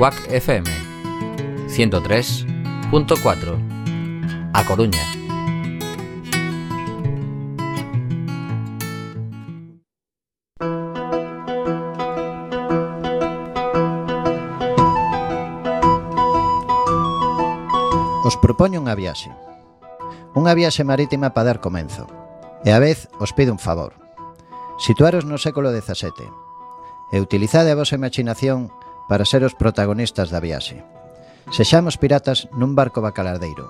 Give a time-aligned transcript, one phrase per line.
[0.00, 0.64] Cuac FM
[1.68, 3.60] 103.4
[4.54, 5.04] A Coruña.
[18.24, 19.28] Os propoño unha viaxe.
[20.32, 22.08] Unha viaxe marítima para dar comenzo.
[22.64, 24.00] E a vez os pido un favor.
[24.80, 26.24] Situaros no século XVII
[27.12, 28.72] e utilizade a vosa imaginación
[29.10, 30.86] para ser os protagonistas da viaxe.
[31.50, 33.66] Sexamos piratas nun barco bacalardeiro.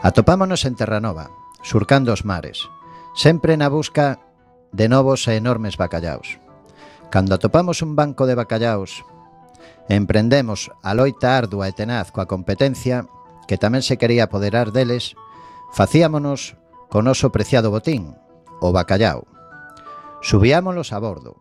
[0.00, 1.28] Atopámonos en Terranova,
[1.60, 2.72] surcando os mares,
[3.12, 4.16] sempre na busca
[4.72, 6.40] de novos e enormes bacallaos.
[7.12, 9.04] Cando atopamos un banco de bacallaos,
[9.92, 13.04] emprendemos a loita ardua e tenaz coa competencia
[13.44, 15.12] que tamén se quería apoderar deles,
[15.76, 16.56] facíamonos
[16.88, 18.16] con oso preciado botín,
[18.60, 19.26] o bacallao.
[20.20, 21.36] Subíamolos a bordo,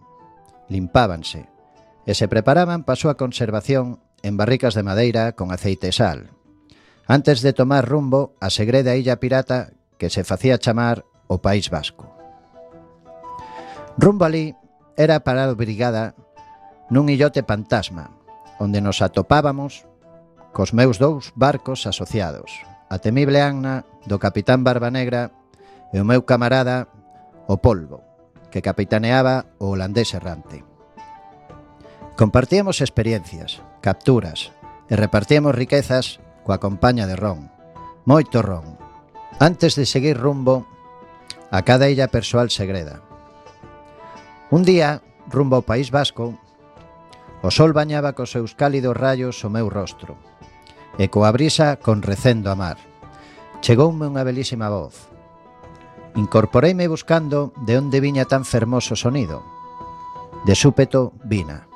[0.70, 1.48] limpábanse
[2.06, 6.34] e se preparaban para a súa conservación en barricas de madeira con aceite e sal.
[7.06, 12.10] Antes de tomar rumbo a segreda illa pirata que se facía chamar o País Vasco.
[13.98, 14.54] Rumbo ali
[14.98, 16.14] era para a brigada
[16.90, 18.14] nun illote fantasma,
[18.62, 19.86] onde nos atopábamos
[20.54, 22.48] cos meus dous barcos asociados,
[22.88, 25.34] a temible Anna do capitán Barbanegra
[25.92, 26.88] e o meu camarada
[27.48, 28.04] o Polvo,
[28.52, 30.64] que capitaneaba o holandés errante.
[32.16, 34.56] Compartíamos experiencias, capturas
[34.88, 37.52] e repartíamos riquezas coa compaña de ron,
[38.08, 38.78] moito ron,
[39.42, 40.64] antes de seguir rumbo
[41.52, 43.02] a cada illa persoal segreda.
[44.54, 46.38] Un día, rumbo ao País Vasco,
[47.42, 50.16] o sol bañaba cos seus cálidos rayos o meu rostro,
[50.96, 52.80] e coa brisa con recendo a mar.
[53.60, 55.10] Chegoume unha belísima voz,
[56.16, 59.44] Incorporeime buscando de onde viña tan fermoso sonido.
[60.48, 61.68] De súpeto vina.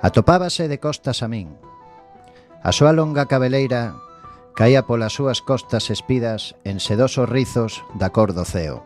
[0.00, 1.52] Atopábase de costas a min.
[2.64, 4.00] A súa longa cabeleira
[4.56, 8.80] caía polas súas costas espidas en sedosos rizos da cor do ceo.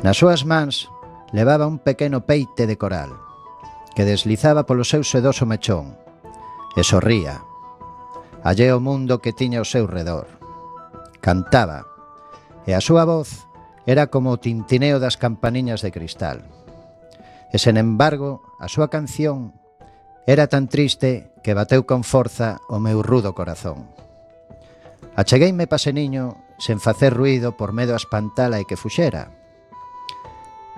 [0.00, 0.88] Nas súas mans
[1.36, 3.12] levaba un pequeno peite de coral
[3.92, 5.98] que deslizaba polo seu sedoso mechón
[6.78, 7.42] e sorría.
[8.40, 10.30] Allé o mundo que tiña ao seu redor.
[11.20, 11.87] Cantaba
[12.68, 13.48] e a súa voz
[13.88, 16.44] era como o tintineo das campaniñas de cristal.
[17.48, 19.56] E sen embargo, a súa canción
[20.28, 23.88] era tan triste que bateu con forza o meu rudo corazón.
[25.16, 29.32] Achegueime paseniño sen facer ruido por medo a espantala e que fuxera.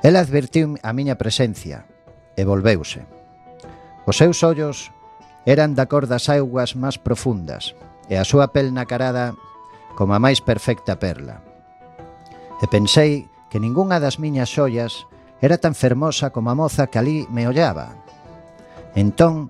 [0.07, 1.91] Ela advertiu a miña presencia
[2.39, 3.03] e volveuse.
[4.07, 4.95] Os seus ollos
[5.43, 7.75] eran da cor das augas máis profundas
[8.07, 9.35] e a súa pel nacarada
[9.99, 11.50] como a máis perfecta perla
[12.61, 15.09] e pensei que ningunha das miñas xollas
[15.41, 17.97] era tan fermosa como a moza que alí me ollaba.
[18.95, 19.49] Entón,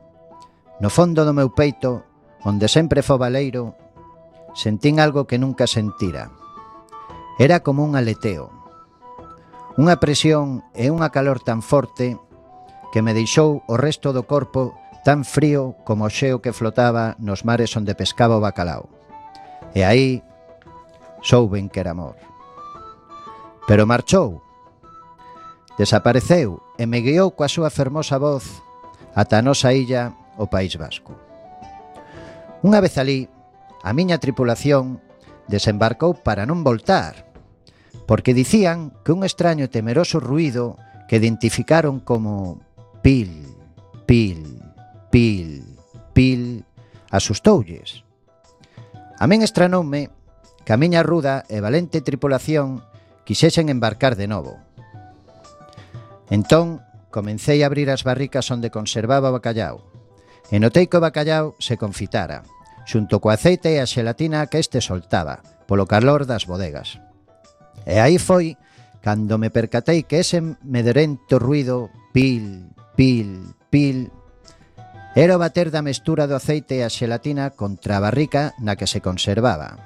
[0.79, 2.07] no fondo do meu peito,
[2.47, 3.75] onde sempre fo baleiro,
[4.55, 6.31] sentín algo que nunca sentira.
[7.39, 8.55] Era como un aleteo.
[9.75, 12.15] Unha presión e unha calor tan forte
[12.95, 17.43] que me deixou o resto do corpo tan frío como o xeo que flotaba nos
[17.43, 18.87] mares onde pescaba o bacalao.
[19.75, 20.23] E aí
[21.25, 22.30] souben que era amor.
[23.71, 24.43] Pero marchou.
[25.79, 28.43] Desapareceu e me guiou coa súa fermosa voz
[29.15, 30.11] ata a nosa illa,
[30.43, 31.15] o País Vasco.
[32.67, 33.31] Unha vez alí,
[33.87, 34.99] a miña tripulación
[35.47, 37.31] desembarcou para non voltar,
[38.11, 40.75] porque dicían que un extraño e temeroso ruido
[41.07, 42.59] que identificaron como
[43.07, 43.55] pil,
[44.03, 44.59] pil,
[45.15, 45.63] pil,
[46.11, 46.67] pil,
[47.15, 48.03] asustoulles.
[49.15, 50.11] A min estranoume
[50.67, 52.90] que a miña ruda e valente tripulación
[53.31, 54.59] quixesen embarcar de novo.
[56.35, 56.83] Entón,
[57.15, 59.87] comecei a abrir as barricas onde conservaba o bacallao,
[60.51, 62.43] e notei que o bacallao se confitara,
[62.91, 66.99] xunto co aceite e a xelatina que este soltaba, polo calor das bodegas.
[67.87, 68.59] E aí foi
[68.99, 74.11] cando me percatei que ese mederento ruido pil, pil, pil
[75.15, 78.91] era o bater da mestura do aceite e a xelatina contra a barrica na que
[78.91, 79.79] se conservaba.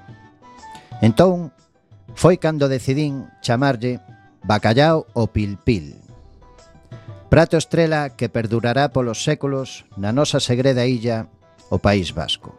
[1.04, 1.52] Entón,
[2.12, 4.04] Foi cando decidín chamarlle
[4.44, 5.96] bacallao o pilpil.
[7.32, 11.32] Prato estrela que perdurará polos séculos na nosa segreda illa,
[11.72, 12.52] o País Vasco.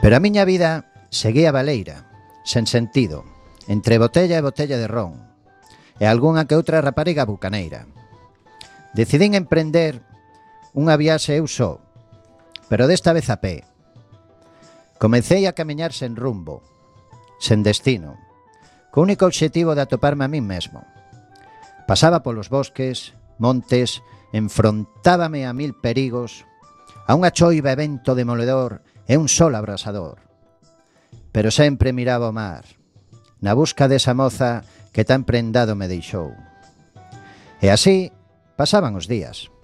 [0.00, 2.06] Pero a miña vida seguía baleira,
[2.46, 3.26] sen sentido,
[3.66, 5.18] entre botella e botella de ron,
[5.98, 7.90] e algunha que outra rapariga bucaneira.
[8.94, 10.00] Decidín emprender
[10.72, 11.80] unha viaxe eu só,
[12.68, 13.64] pero desta vez a pé.
[14.96, 16.64] Comecei a camiñar sen rumbo,
[17.38, 18.18] sen destino,
[18.90, 20.84] co único obxectivo de atoparme a min mesmo.
[21.86, 24.02] Pasaba polos bosques, montes,
[24.32, 26.44] enfrontábame a mil perigos,
[27.08, 30.20] a unha choiva evento demoledor e un sol abrasador.
[31.32, 32.64] Pero sempre miraba o mar,
[33.40, 36.34] na busca desa moza que tan prendado me deixou.
[37.62, 38.12] E así
[38.58, 39.54] Pasaban os días.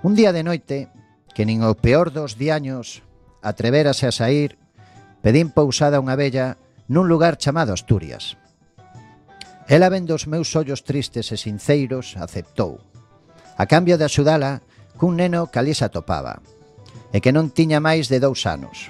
[0.00, 0.88] Un día de noite,
[1.36, 3.04] que nin o peor dos diaños
[3.44, 4.56] atreverase a sair,
[5.20, 6.56] pedín pousada unha vella
[6.88, 8.40] nun lugar chamado Asturias.
[9.68, 12.80] Ela vendo os meus ollos tristes e sinceiros, aceptou.
[13.60, 14.64] A cambio de axudala,
[14.96, 16.40] cun neno que ali se atopaba,
[17.12, 18.88] e que non tiña máis de dous anos.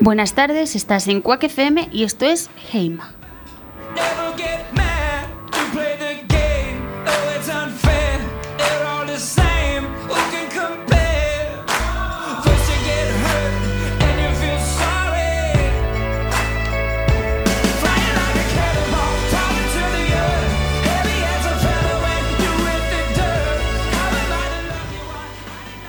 [0.00, 3.17] Buenas tardes, estás en Quack FM y esto es Heima.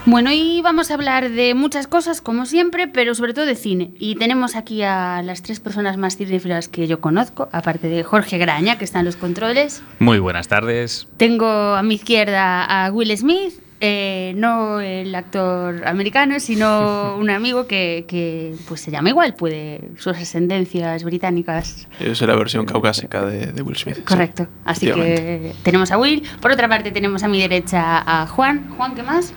[0.09, 3.91] Bueno, hoy vamos a hablar de muchas cosas, como siempre, pero sobre todo de cine.
[3.99, 8.39] Y tenemos aquí a las tres personas más cinéfilas que yo conozco, aparte de Jorge
[8.39, 9.83] Graña, que está en los controles.
[9.99, 11.07] Muy buenas tardes.
[11.17, 17.67] Tengo a mi izquierda a Will Smith, eh, no el actor americano, sino un amigo
[17.67, 21.87] que, que, pues se llama igual, puede sus ascendencias británicas.
[21.99, 23.97] Yo soy la versión caucásica de, de Will Smith.
[23.97, 24.01] sí.
[24.01, 24.47] Correcto.
[24.65, 26.23] Así que tenemos a Will.
[26.41, 28.71] Por otra parte tenemos a mi derecha a Juan.
[28.75, 29.35] Juan, ¿qué más?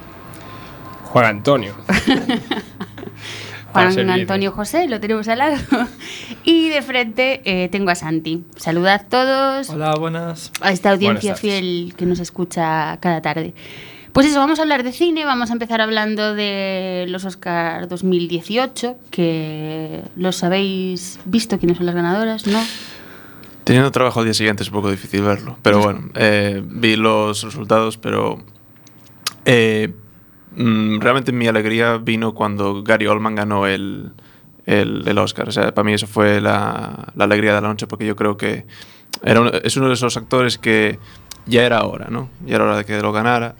[1.12, 1.74] Juan Antonio.
[3.72, 4.10] Juan.
[4.10, 5.56] Antonio José, lo tenemos al lado.
[6.44, 8.44] Y de frente eh, tengo a Santi.
[8.56, 10.50] Saludad todos Hola, buenas.
[10.60, 13.54] a esta audiencia fiel que nos escucha cada tarde.
[14.12, 18.96] Pues eso, vamos a hablar de cine, vamos a empezar hablando de los Oscar 2018,
[19.10, 22.60] que los habéis visto quiénes son las ganadoras, ¿no?
[23.64, 25.58] Teniendo trabajo al día siguiente es un poco difícil verlo.
[25.62, 28.42] Pero bueno, eh, vi los resultados, pero
[29.44, 29.92] eh,
[30.56, 34.12] Mm, realmente mi alegría vino cuando Gary Oldman ganó el,
[34.66, 35.48] el, el Oscar.
[35.48, 38.36] O sea, para mí eso fue la, la, alegría de la noche porque yo creo
[38.36, 38.66] que
[39.22, 40.98] era un, es uno de esos actores que
[41.46, 42.28] ya era hora, ¿no?
[42.46, 43.54] Ya era hora de que lo ganara.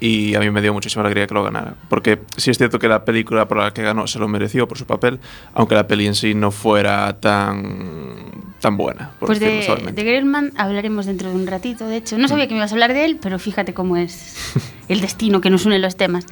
[0.00, 1.74] Y a mí me dio muchísima alegría que lo ganara.
[1.88, 4.78] Porque sí es cierto que la película por la que ganó se lo mereció por
[4.78, 5.18] su papel,
[5.54, 9.10] aunque la peli en sí no fuera tan, tan buena.
[9.18, 12.16] Por Pues de, de Grelman hablaremos dentro de un ratito, de hecho.
[12.16, 14.36] No sabía que me ibas a hablar de él, pero fíjate cómo es
[14.88, 16.26] el destino que nos une los temas.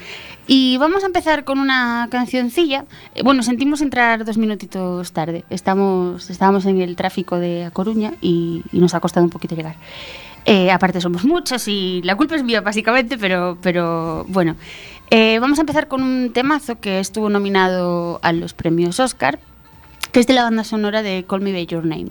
[0.47, 2.85] Y vamos a empezar con una cancioncilla.
[3.17, 5.45] Eh, Bueno, sentimos entrar dos minutitos tarde.
[5.51, 9.57] Estamos, estábamos en el tráfico de A Coruña y, y nos ha costado un poquito
[9.57, 9.75] llegar.
[10.49, 14.55] Eh, aparte somos muchos y la culpa es mía básicamente, pero, pero bueno.
[15.11, 19.39] Eh, vamos a empezar con un temazo que estuvo nominado a los premios Oscar,
[20.13, 22.11] que es de la banda sonora de Call Me By Your Name.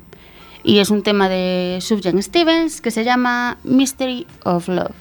[0.63, 4.93] Y es un tema de Subjan Stevens que se llama Mystery of Love.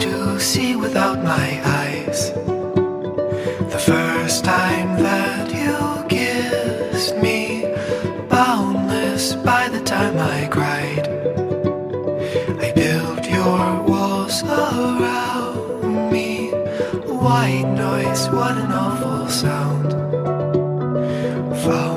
[0.00, 2.32] To see without my eyes.
[4.24, 7.66] First time that you kissed me,
[8.30, 11.06] boundless by the time I cried.
[12.58, 16.48] I built your walls around me.
[17.26, 19.92] White noise, what an awful sound.
[21.62, 21.93] Fumbling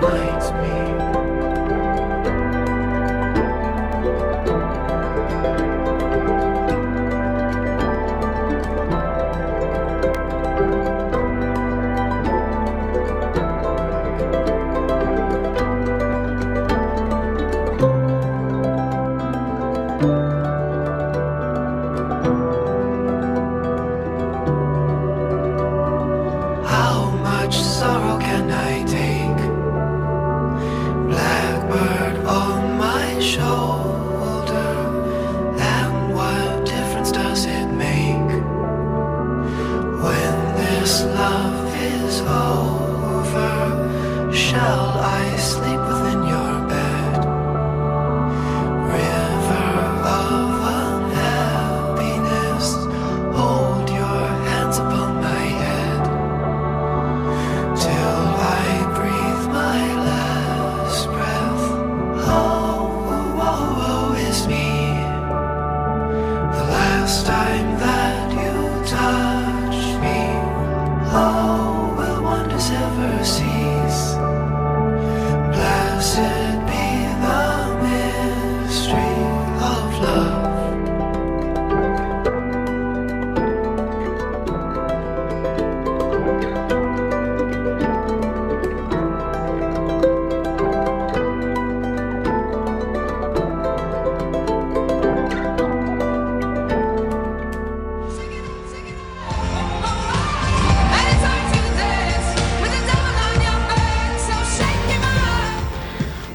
[0.00, 0.27] Bye.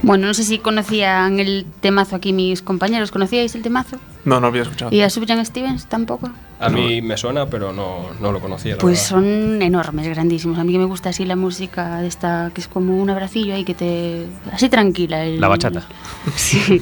[0.03, 3.09] Bueno, no sé si conocían el temazo aquí mis compañeros.
[3.09, 3.97] ¿Conocíais el temazo?
[4.25, 4.93] No, no había escuchado.
[4.93, 6.29] ¿Y a Sufjan Stevens tampoco?
[6.59, 8.73] A mí me suena, pero no, no lo conocía.
[8.75, 9.25] la Pues verdad.
[9.27, 10.59] son enormes, grandísimos.
[10.59, 13.53] A mí que me gusta así la música de esta, que es como un abracillo
[13.55, 14.25] ahí que te...
[14.51, 15.25] Así tranquila.
[15.25, 15.83] el- La bachata.
[16.35, 16.81] Sí.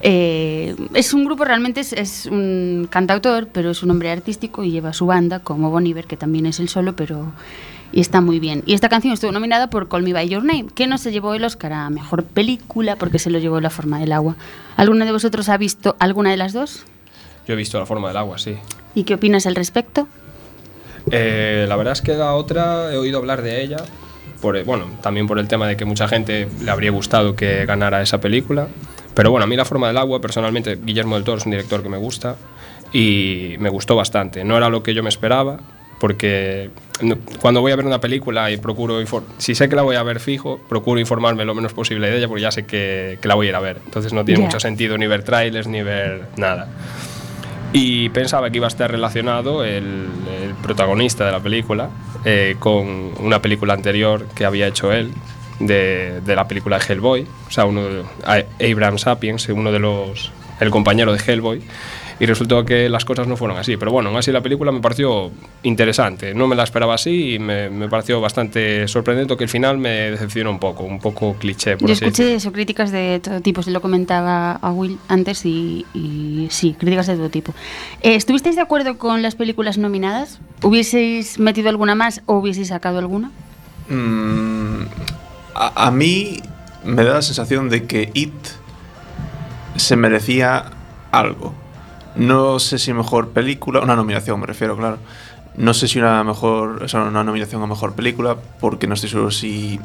[0.00, 4.70] Eh, es un grupo, realmente es, es un cantautor, pero es un hombre artístico y
[4.70, 7.32] lleva su banda, como Bon Iver, que también es el solo, pero...
[7.92, 8.62] Y está muy bien.
[8.64, 11.34] Y esta canción estuvo nominada por Call Me By Your Name, que no se llevó
[11.34, 14.36] el Oscar a Mejor Película porque se lo llevó La Forma del Agua.
[14.76, 16.84] ¿Alguno de vosotros ha visto alguna de las dos?
[17.46, 18.56] Yo he visto la forma del agua, sí.
[18.94, 20.08] ¿Y qué opinas al respecto?
[21.10, 23.78] Eh, la verdad es que la otra he oído hablar de ella,
[24.40, 27.66] por, eh, bueno, también por el tema de que mucha gente le habría gustado que
[27.66, 28.68] ganara esa película.
[29.14, 31.82] Pero bueno, a mí La forma del agua, personalmente, Guillermo del Toro es un director
[31.82, 32.36] que me gusta
[32.92, 34.44] y me gustó bastante.
[34.44, 35.58] No era lo que yo me esperaba,
[36.02, 36.68] porque
[37.40, 38.98] cuando voy a ver una película y procuro,
[39.38, 42.26] si sé que la voy a ver fijo, procuro informarme lo menos posible de ella
[42.26, 43.76] porque ya sé que, que la voy a ir a ver.
[43.84, 44.46] Entonces no tiene Ya.
[44.46, 46.66] mucho sentido ni ver trailers ni ver nada.
[47.72, 50.08] Y pensaba que iba a estar relacionado el,
[50.42, 51.88] el protagonista de la película
[52.24, 55.12] eh, con una película anterior que había hecho él,
[55.60, 58.02] de, de la película de Hellboy, o sea, uno de,
[58.72, 60.32] Abraham Sapiens, uno de los.
[60.58, 61.62] el compañero de Hellboy.
[62.20, 63.76] Y resultó que las cosas no fueron así.
[63.76, 65.30] Pero bueno, aún así la película me pareció
[65.62, 66.34] interesante.
[66.34, 70.10] No me la esperaba así y me, me pareció bastante sorprendente que el final me
[70.10, 71.76] decepcionó un poco, un poco cliché.
[71.76, 75.44] Por Yo así escuché eso, críticas de todo tipo, se lo comentaba a Will antes
[75.44, 77.54] y, y sí, críticas de todo tipo.
[78.02, 80.40] Eh, ¿Estuvisteis de acuerdo con las películas nominadas?
[80.62, 83.30] ¿Hubieseis metido alguna más o hubieseis sacado alguna?
[83.88, 84.82] Mm,
[85.54, 86.40] a, a mí
[86.84, 88.32] me da la sensación de que It
[89.76, 90.70] se merecía
[91.10, 91.54] algo.
[92.16, 94.98] No sé si mejor película, una nominación me refiero, claro.
[95.56, 99.10] No sé si una mejor, o sea, una nominación a mejor película, porque no estoy
[99.10, 99.78] seguro si,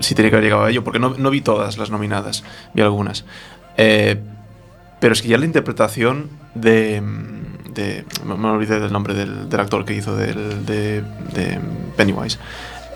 [0.00, 2.82] si tenía que haber llegado a ello, porque no, no vi todas las nominadas, vi
[2.82, 3.24] algunas.
[3.76, 4.20] Eh,
[5.00, 7.02] pero es que ya la interpretación de.
[7.72, 11.58] de me me olvidé del nombre del, del actor que hizo del, de, de
[11.96, 12.38] Pennywise.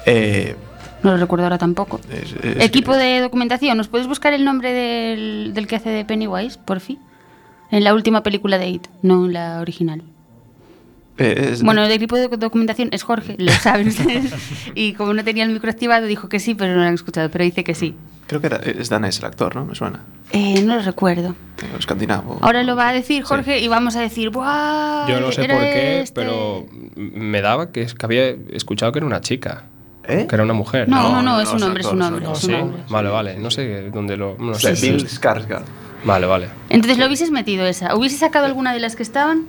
[0.06, 0.54] Eh,
[1.02, 2.00] No lo recuerdo ahora tampoco.
[2.12, 5.88] es- es Equipo que- de documentación, ¿nos puedes buscar el nombre del, del que hace
[5.90, 6.98] de Pennywise, por fin?
[7.74, 10.02] En la última película de It, no en la original.
[11.18, 14.32] eh, es- Bueno, el equipo de documentación es Jorge, lo saben ustedes.
[14.76, 17.30] Y como no tenía el micro activado, dijo que sí, pero no lo han escuchado,
[17.30, 17.96] pero dice que sí.
[18.28, 19.64] Creo que era, es danés el actor, ¿no?
[19.64, 20.00] Me suena.
[20.30, 21.34] Eh, no lo recuerdo.
[21.60, 22.38] Venga, escandinavo.
[22.42, 25.06] Ahora lo va a decir Jorge y vamos a decir, ¡buah!
[25.08, 26.14] Yo no sé por qué, este".
[26.20, 26.66] pero
[26.96, 29.64] me daba que, es que había escuchado que era una chica.
[30.06, 30.26] ¿Eh?
[30.28, 30.88] Que era una mujer.
[30.88, 32.36] No, no, No, no, no, es un hombre, es un hombre, actor.
[32.36, 32.82] es Sí, un hombre.
[32.88, 33.38] vale, vale.
[33.38, 34.36] No sé dónde lo.
[34.38, 34.72] No O sé.
[34.72, 35.64] Bill Skarsgård.
[36.04, 36.48] Vale, vale.
[36.68, 37.94] Entonces lo hubieses metido esa.
[37.96, 39.46] ¿Hubiese sacado alguna de las que estaban?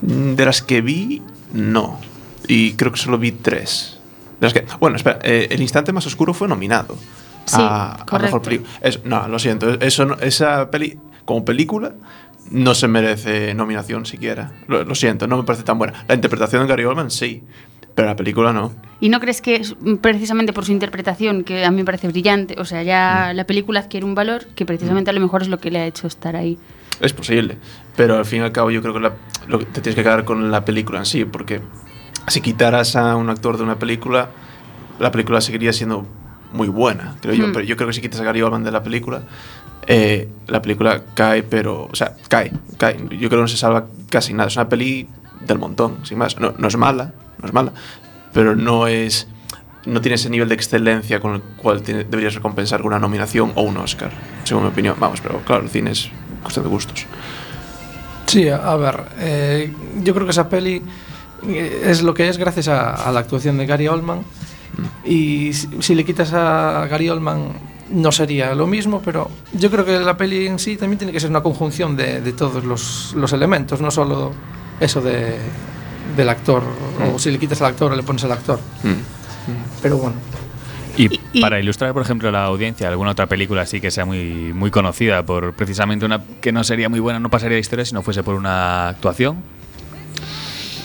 [0.00, 2.00] De las que vi, no.
[2.46, 3.98] Y creo que solo vi tres.
[4.40, 6.96] De las que, bueno, espera, eh, El instante más oscuro fue nominado.
[7.46, 8.18] Sí, a, a correcto.
[8.36, 8.70] mejor película.
[8.82, 9.70] Es- no, lo siento.
[9.80, 11.94] Eso, no- esa peli, como película,
[12.50, 14.52] no se merece nominación siquiera.
[14.68, 16.04] Lo, lo siento, no me parece tan buena.
[16.06, 17.42] La interpretación de Gary Oldman, sí.
[17.98, 18.70] Pero la película no.
[19.00, 22.54] ¿Y no crees que es precisamente por su interpretación, que a mí me parece brillante,
[22.56, 22.84] o sea, Mm.
[22.84, 25.80] ya la película adquiere un valor que precisamente a lo mejor es lo que le
[25.80, 26.56] ha hecho estar ahí?
[27.00, 27.56] Es posible.
[27.96, 29.14] Pero al fin y al cabo, yo creo que la-
[29.48, 31.24] lo te tienes que quedar con la película en sí.
[31.24, 31.60] Porque
[32.28, 34.28] si quitaras a un actor de una película,
[35.00, 36.06] la película seguiría siendo
[36.52, 37.48] muy buena, creo yo.
[37.48, 37.52] Hmm.
[37.52, 39.22] Pero yo creo que si quitas a Gary Oldman de la película,
[39.88, 41.88] eh, la película cae, pero.
[41.90, 42.96] O sea, cae, cae.
[43.10, 44.46] Yo creo que no se salva casi nada.
[44.46, 45.08] Es una peli
[45.40, 46.38] del montón, sin más.
[46.38, 47.72] No, no es mala, no es mala.
[48.32, 49.26] Pero no es.
[49.86, 53.62] No tiene ese nivel de excelencia con el cual deberías recompensar con una nominación o
[53.62, 54.10] un Oscar,
[54.44, 54.96] según mi opinión.
[54.98, 56.10] Vamos, pero claro, el cine es
[56.42, 57.06] cuestión de gustos.
[58.26, 60.82] Sí, a, ver, eh, yo creo que esa peli
[61.46, 64.22] eh, es lo que es gracias a, a la actuación de Gary Oldman.
[65.04, 67.52] Y si, si le quitas a Gary Oldman
[67.90, 71.20] no sería lo mismo, pero yo creo que la peli en sí también tiene que
[71.20, 74.32] ser una conjunción de, de todos los, los elementos, no solo
[74.80, 75.36] eso de,
[76.18, 76.62] del actor,
[77.14, 78.60] o si le quitas al actor o le pones al actor.
[79.80, 80.16] Pero bueno,
[80.96, 83.92] Y, Y- y- para ilustrar, por ejemplo, a la audiencia, alguna otra película así que
[83.92, 87.60] sea muy, muy conocida por precisamente una que no sería muy buena, no pasaría de
[87.60, 89.36] historia si no fuese por una actuación.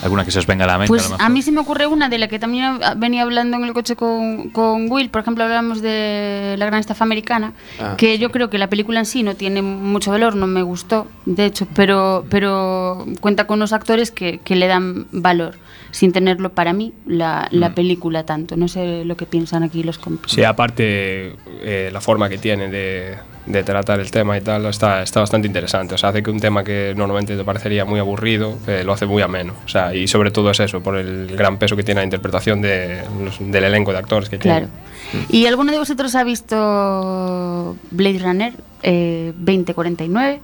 [0.03, 0.89] Alguna que se os venga a la mente.
[0.89, 1.31] Pues a lo a mejor.
[1.31, 4.50] mí se me ocurre una de la que también venía hablando en el coche con,
[4.50, 8.57] con Will, por ejemplo, hablábamos de La Gran Estafa Americana, Ah, que yo creo que
[8.57, 13.05] la película en sí no tiene mucho valor, no me gustó, de hecho, pero, pero
[13.22, 15.55] cuenta con unos actores que, que le dan valor,
[15.92, 17.74] sin tenerlo para mí la, la Mm.
[17.74, 18.55] película tanto.
[18.57, 20.31] No sé lo que piensan aquí los compas.
[20.31, 25.01] Sí, aparte, eh, la forma que tiene de, de tratar el tema y tal está,
[25.03, 25.96] está bastante interesante.
[25.96, 29.06] O sea, hace que un tema que normalmente te parecería muy aburrido, eh, lo hace
[29.06, 29.53] muy ameno.
[29.66, 32.62] O sea, y sobre todo es eso, por el gran peso que tiene la interpretación
[32.62, 34.68] de, los- del elenco de actores que Claro.
[35.12, 35.25] tiene.
[35.29, 40.42] ¿Y alguno de vosotros ha visto Blade Runner eh, 2049?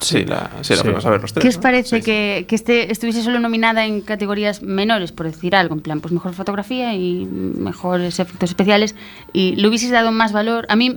[0.00, 0.82] Sí, la, sí, la Sí.
[0.84, 1.42] fuimos a ver los tres.
[1.42, 1.60] ¿Qué os ¿no?
[1.62, 2.02] parece sí.
[2.02, 5.74] que, que este estuviese solo nominada en categorías menores, por decir algo?
[5.74, 8.94] En plan, pues mejor fotografía y mejores efectos especiales.
[9.34, 10.64] ¿Y le hubieseis dado más valor?
[10.70, 10.94] A mí,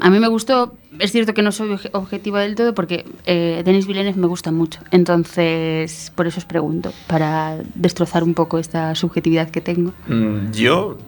[0.00, 0.74] a mí me gustó.
[0.98, 4.52] Es cierto que no soy obje- objetiva del todo porque eh, Denis Villeneuve me gusta
[4.52, 4.80] mucho.
[4.90, 9.92] Entonces, por eso os pregunto, para destrozar un poco esta subjetividad que tengo.
[10.08, 10.98] Mm, Yo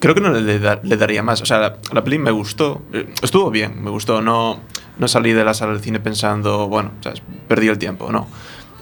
[0.00, 1.40] creo que no le, da- le daría más.
[1.42, 2.82] O sea, la, la peli me gustó.
[2.92, 4.20] eh, Estuvo bien, me gustó.
[4.20, 4.58] No,
[4.98, 6.90] no salí de la sala del cine pensando, bueno,
[7.48, 8.26] perdí el tiempo, no.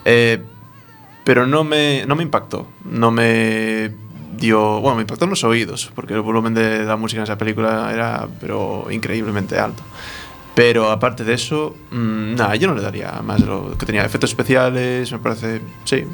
[0.05, 0.43] Eh,
[1.25, 2.67] pero no me, no me impactó.
[2.85, 3.91] No me
[4.39, 7.39] dio, bueno, me impactó en los oídos, porque el volumen de la música en esa
[7.39, 9.83] película era, pero increíblemente alto.
[10.55, 14.05] Pero aparte de eso, mmm, nada, yo no le daría más de lo que tenía.
[14.05, 16.05] Efectos especiales, me parece, sí,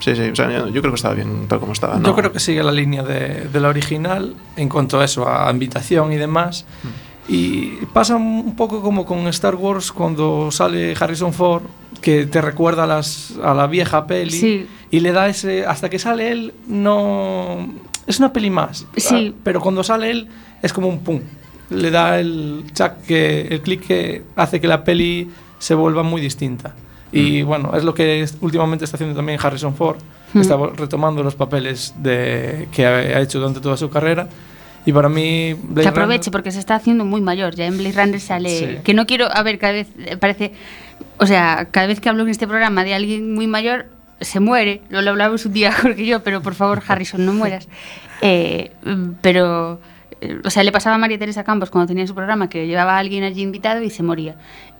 [0.00, 1.98] Sí, sí, o sea, yo creo que estaba bien tal como estaba.
[1.98, 2.08] ¿no?
[2.08, 5.48] Yo creo que sigue la línea de, de la original en cuanto a eso, a
[5.48, 6.64] ambientación y demás.
[6.82, 7.09] Mm.
[7.28, 11.62] Y pasa un poco como con Star Wars cuando sale Harrison Ford,
[12.00, 14.66] que te recuerda a, las, a la vieja peli Sí.
[14.90, 15.64] y le da ese.
[15.66, 17.68] Hasta que sale él, no.
[18.06, 18.86] Es una peli más.
[18.96, 19.32] Sí.
[19.32, 20.28] Ah, Pero cuando sale él,
[20.62, 21.20] es como un pum.
[21.68, 25.30] Le da el chac que, el clic que hace que la peli
[25.60, 26.74] se vuelva muy distinta.
[27.12, 29.98] Y bueno, es lo que es- últimamente está haciendo también Harrison Ford.
[30.32, 30.40] Mm.
[30.40, 34.28] Está retomando los papeles de, que ha ha hecho durante toda su carrera.
[34.86, 37.54] Y para mí, Blade que aproveche Runner- porque se está haciendo muy mayor.
[37.54, 38.48] Ya en Blade Runner sale.
[38.58, 38.78] Sí.
[38.82, 39.28] Que no quiero.
[39.30, 40.52] A ver, cada vez eh, parece.
[41.18, 43.86] O sea, cada vez que hablo en este programa de alguien muy mayor,
[44.20, 44.80] se muere.
[44.88, 47.68] Lo, lo hablamos un día Jorge y yo, pero por favor, Harrison, no mueras.
[48.22, 48.70] Eh,
[49.22, 49.80] pero.
[50.20, 52.96] eh, O sea, le pasaba a María Teresa Campos cuando tenía su programa que llevaba
[52.96, 54.36] a alguien allí invitado y se moría.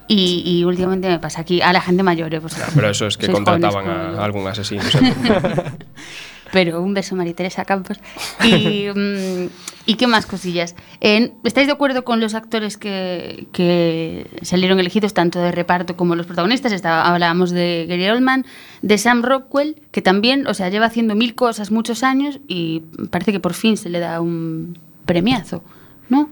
[0.09, 2.35] Y, y últimamente me pasa aquí a la gente mayor.
[2.35, 4.83] eh, pues, Pero eso es que jóvenes contrataban a, a algún asesino.
[6.53, 8.01] Pero un beso, María Teresa Campos.
[8.45, 9.49] Y, mm,
[9.87, 10.75] ¿y qué más cosillas?
[11.01, 16.17] Eh, ¿Estáis de acuerdo con los actores que, que salieron elegidos, tanto de reparto como
[16.17, 16.73] los protagonistas?
[16.73, 18.45] Estaba, hablábamos de Gary Oldman,
[18.83, 23.33] de Sam Rockwell, que también, o sea, lleva haciendo mil cosas muchos años y parece
[23.33, 25.63] que por fin se le da un premiazo,
[26.09, 26.29] ¿no?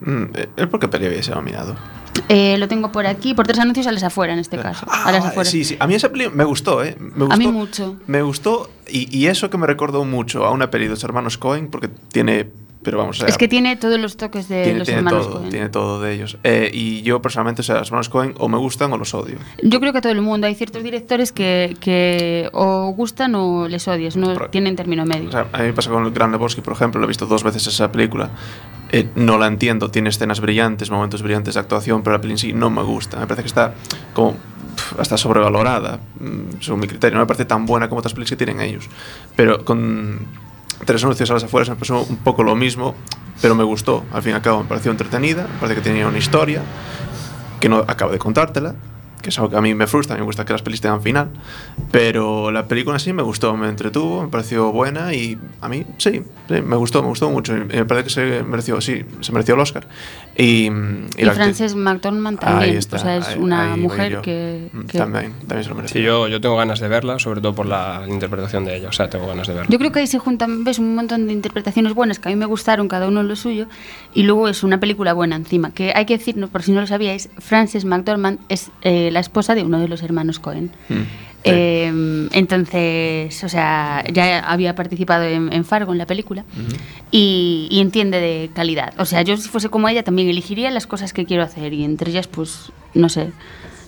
[0.00, 1.76] Mm, eh, ¿Él por qué peli había sido nominado?
[2.28, 4.86] Eh, lo tengo por aquí, por tres anuncios a las afuera en este caso.
[4.90, 5.50] a las Ah, afueras.
[5.50, 5.76] sí, sí.
[5.80, 6.96] A mí esa peli me gustó, ¿eh?
[6.98, 7.96] Me gustó, A mí mucho.
[8.06, 11.38] Me gustó y, y eso que me recordó mucho a una peli de los hermanos
[11.38, 12.50] Cohen porque tiene
[12.86, 15.26] pero vamos, o sea, Es que tiene todos los toques de tiene, los tiene hermanos
[15.26, 15.50] todo, Coen.
[15.50, 16.38] tiene todo de ellos.
[16.44, 19.36] Eh, y yo personalmente, o sea, los hermanos Cohen o me gustan o los odio.
[19.62, 23.68] Yo creo que a todo el mundo hay ciertos directores que, que o gustan o
[23.68, 25.28] les odias, no Pro- tienen término medio.
[25.28, 27.26] O sea, a mí me pasa con el Gran Lebowski, por ejemplo, lo he visto
[27.26, 28.30] dos veces esa película.
[28.92, 32.38] Eh, no la entiendo, tiene escenas brillantes, momentos brillantes de actuación, pero la peli en
[32.38, 33.18] sí no me gusta.
[33.18, 33.74] Me parece que está
[34.14, 34.36] como
[34.98, 37.16] hasta sobrevalorada, mm, según mi criterio.
[37.16, 38.88] No me parece tan buena como otras pelis que tienen ellos.
[39.34, 40.20] Pero con
[40.84, 42.94] Tres anuncios a las afueras me pasó un poco lo mismo,
[43.40, 44.04] pero me gustó.
[44.12, 46.62] Al fin y al cabo me pareció entretenida, me parece que tenía una historia
[47.60, 48.74] que no acabo de contártela,
[49.22, 51.02] que es algo que a mí me frustra, a me gusta que las pelis tengan
[51.02, 51.30] final,
[51.90, 56.22] pero la película sí me gustó, me entretuvo, me pareció buena y a mí sí,
[56.48, 59.86] me gustó, me gustó mucho me parece que se mereció, sí, se mereció el Oscar.
[60.38, 62.76] Y, Y, la actriz- Frances McDormand Ahí también.
[62.76, 65.74] está, o sea, es ahí- una ahí mujer que, Mm, que- También, también se lo
[65.76, 65.94] merece.
[65.98, 68.88] Sí, yo, yo tengo ganas de verla, sobre todo por la interpretación de ella.
[68.90, 69.68] O sea, tengo ganas de verla.
[69.70, 72.36] Yo creo que ahí se juntan, ves, un montón de interpretaciones buenas que a mí
[72.36, 73.66] me gustaron, cada uno lo suyo,
[74.12, 75.70] y luego es una película buena encima.
[75.70, 79.20] Que hay que decir, no, por si no lo sabíais, Frances McDormand es eh, la
[79.20, 80.70] esposa de uno de los hermanos Cohen.
[80.90, 80.94] Mm,
[81.46, 81.52] sí.
[81.54, 86.44] Eh, entonces, o sea, ya había participado en, en Fargo, en la película,
[87.10, 88.92] y, y entiende de calidad.
[88.98, 91.84] O sea, yo si fuese como ella también elegiría las cosas que quiero hacer, y
[91.84, 93.30] entre ellas, pues, no sé,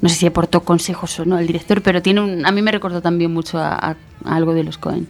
[0.01, 2.71] no sé si aportó consejos o no al director, pero tiene un, a mí me
[2.73, 5.09] recordó también mucho a, a- a algo de los Cohen.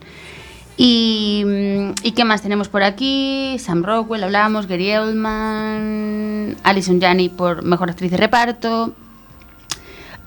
[0.81, 3.57] Y, mm, ¿Y qué más tenemos por aquí?
[3.59, 8.95] Sam Rockwell, hablábamos, Gary Oldman, Alison Janney por Mejor Actriz de Reparto.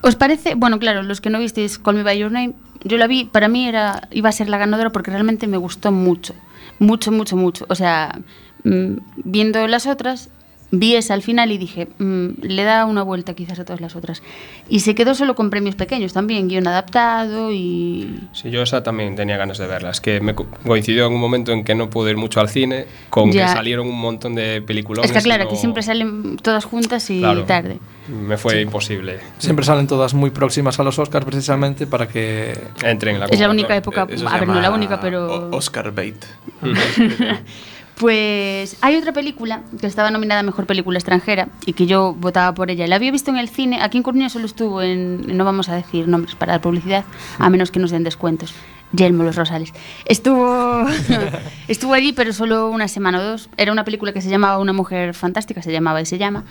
[0.02, 0.56] ¿Os parece?
[0.56, 3.48] Bueno, claro, los que no visteis Call Me By Your Name, yo la vi, para
[3.48, 6.34] mí era, iba a ser la ganadora porque realmente me gustó mucho.
[6.80, 7.66] Mucho, mucho, mucho.
[7.70, 8.20] O sea,
[8.64, 10.30] mm, viendo las otras,
[10.72, 13.96] vi esa al final y dije, mm, le da una vuelta quizás a todas las
[13.96, 14.24] otras.
[14.70, 18.20] Y se quedó solo con premios pequeños también, guion adaptado y...
[18.34, 19.90] Sí, yo esa también tenía ganas de verla.
[19.92, 22.50] Es que me co- coincidió en un momento en que no pude ir mucho al
[22.50, 23.48] cine, con Ya.
[23.48, 25.06] que salieron un montón de películas.
[25.06, 27.80] Es que claro, que siempre salen todas juntas y tarde.
[28.08, 29.20] Me fue imposible.
[29.38, 33.40] Siempre salen todas muy próximas a los Oscars precisamente para que Entren en la Es
[33.40, 35.50] la única época, a ver, no la única, pero...
[35.50, 36.16] O- Oscar Bait.
[38.02, 42.52] Pues hay otra película que estaba nominada a Mejor Película Extranjera y que yo votaba
[42.56, 42.88] por ella.
[42.88, 45.76] La había visto en el cine, aquí en Coruña solo estuvo en, no vamos a
[45.76, 47.06] decir nombres para dar publicidad,
[47.38, 48.56] a menos que nos den descuentos.
[48.92, 49.72] Yelmo Los Rosales.
[50.06, 50.84] Estuvo,
[51.68, 53.52] estuvo allí, pero solo una semana o dos.
[53.56, 56.44] Era una película que se llamaba Una Mujer Fantástica, se llamaba y se llama.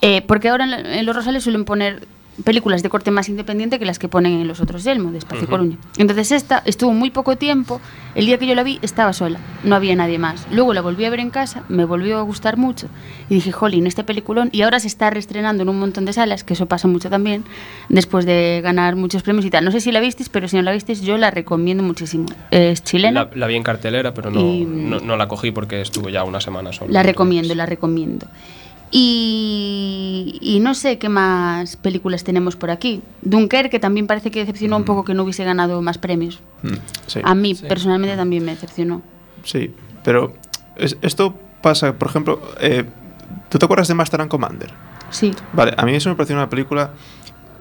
[0.00, 2.08] Eh, porque ahora en, Los Rosales suelen poner
[2.44, 5.44] películas de corte más independiente que las que ponen en los otros Yelmo, de Espacio
[5.44, 5.50] Ujú.
[5.50, 5.76] Coruña.
[5.96, 7.80] Entonces esta estuvo muy poco tiempo.
[8.14, 10.46] El día que yo la vi estaba sola, no había nadie más.
[10.50, 12.88] Luego la volví a ver en casa, me volvió a gustar mucho
[13.28, 14.48] y dije, jolín, este peliculón.
[14.52, 17.44] Y ahora se está reestrenando en un montón de salas, que eso pasa mucho también,
[17.88, 19.64] después de ganar muchos premios y tal.
[19.64, 22.26] No sé si la visteis, pero si no la visteis, yo la recomiendo muchísimo.
[22.50, 23.24] Es chilena.
[23.24, 26.24] La, la vi en cartelera, pero no, Y- no, no la cogí porque estuvo ya
[26.24, 26.86] una semana solo.
[26.92, 28.26] La entonces- recomiendo, la recomiendo.
[28.98, 33.02] Y, y no sé qué más películas tenemos por aquí.
[33.22, 36.40] Dunkerque que también parece que decepcionó un poco que no hubiese ganado más premios.
[36.62, 36.74] Mm,
[37.06, 37.20] sí.
[37.22, 39.02] A mí personalmente también me decepcionó.
[39.44, 40.34] Sí, pero
[40.76, 42.84] es- esto pasa, por ejemplo, eh,
[43.48, 44.72] ¿tú te acuerdas de Master and Commander?
[45.10, 45.32] Sí.
[45.52, 46.90] Vale, a mí eso me pareció una película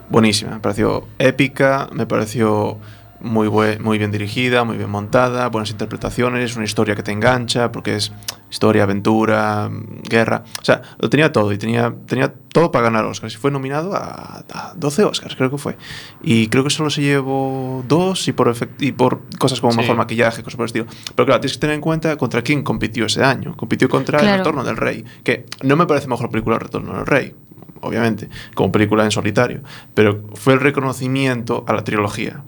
[0.10, 2.78] buenísima, me pareció épica, me pareció
[3.22, 3.50] muy,
[3.80, 8.12] muy bien dirigida, muy bien montada, buenas interpretaciones, una historia que te engancha, porque es
[8.52, 9.70] historia, aventura,
[10.10, 13.52] guerra, o sea, lo tenía todo y tenía, tenía todo para ganar Oscars y fue
[13.52, 15.76] nominado a, a 12 Oscars, creo que fue.
[16.24, 19.80] Y creo que solo se llevó dos y por, efect- y por cosas como Sí.
[19.80, 20.86] mejor maquillaje, cosas por el estilo.
[21.16, 23.56] Pero claro, tienes que tener en cuenta contra quién compitió ese año.
[23.58, 24.38] Compitió contra El Claro.
[24.38, 27.36] Retorno del Rey, que no me parece mejor película El Retorno del Rey,
[27.82, 29.62] obviamente, como película en solitario,
[29.94, 32.42] pero fue el reconocimiento a la trilogía.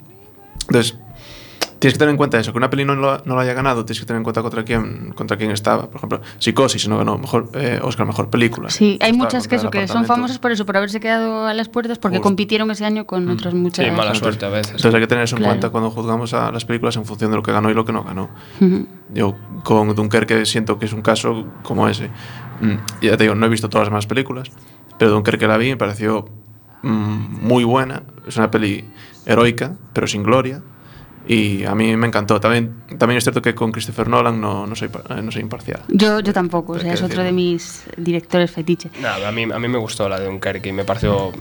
[0.67, 0.97] Entonces,
[1.79, 3.85] tienes que tener en cuenta eso, que una peli no lo, no lo haya ganado,
[3.85, 5.87] tienes que tener en cuenta contra quién, contra quién estaba.
[5.89, 8.69] Por ejemplo, Psicosis no ganó mejor, eh, Oscar Mejor Película.
[8.71, 11.69] Sí, hay muchas que eso, que son famosas por eso, por haberse quedado a las
[11.69, 12.23] puertas, porque Justo.
[12.29, 13.85] compitieron ese año con otras muchas.
[13.85, 14.71] Sí, mala suerte a veces.
[14.71, 15.51] Entonces hay que tener eso en Claro.
[15.53, 17.93] cuenta cuando juzgamos a las películas en función de lo que ganó y lo que
[17.93, 18.29] no ganó.
[19.13, 22.09] Yo con Dunkerque siento que es un caso como ese.
[22.59, 24.49] Mm, ya te digo, no he visto todas las demás películas,
[24.97, 26.25] pero Dunkerque la vi y me pareció
[26.81, 28.01] mm, muy buena.
[28.27, 28.83] Es una peli
[29.27, 30.61] heroica, pero sin gloria.
[31.27, 32.39] Y a mí me encantó.
[32.39, 35.81] También, también es cierto que con Christopher Nolan no, no, soy, eh, no soy imparcial.
[35.89, 38.89] Yo, yo tampoco, o sea, es otro de mis directores fetiche.
[39.01, 41.31] Nada, a mí, a mí me gustó la de Dunkerque y me pareció...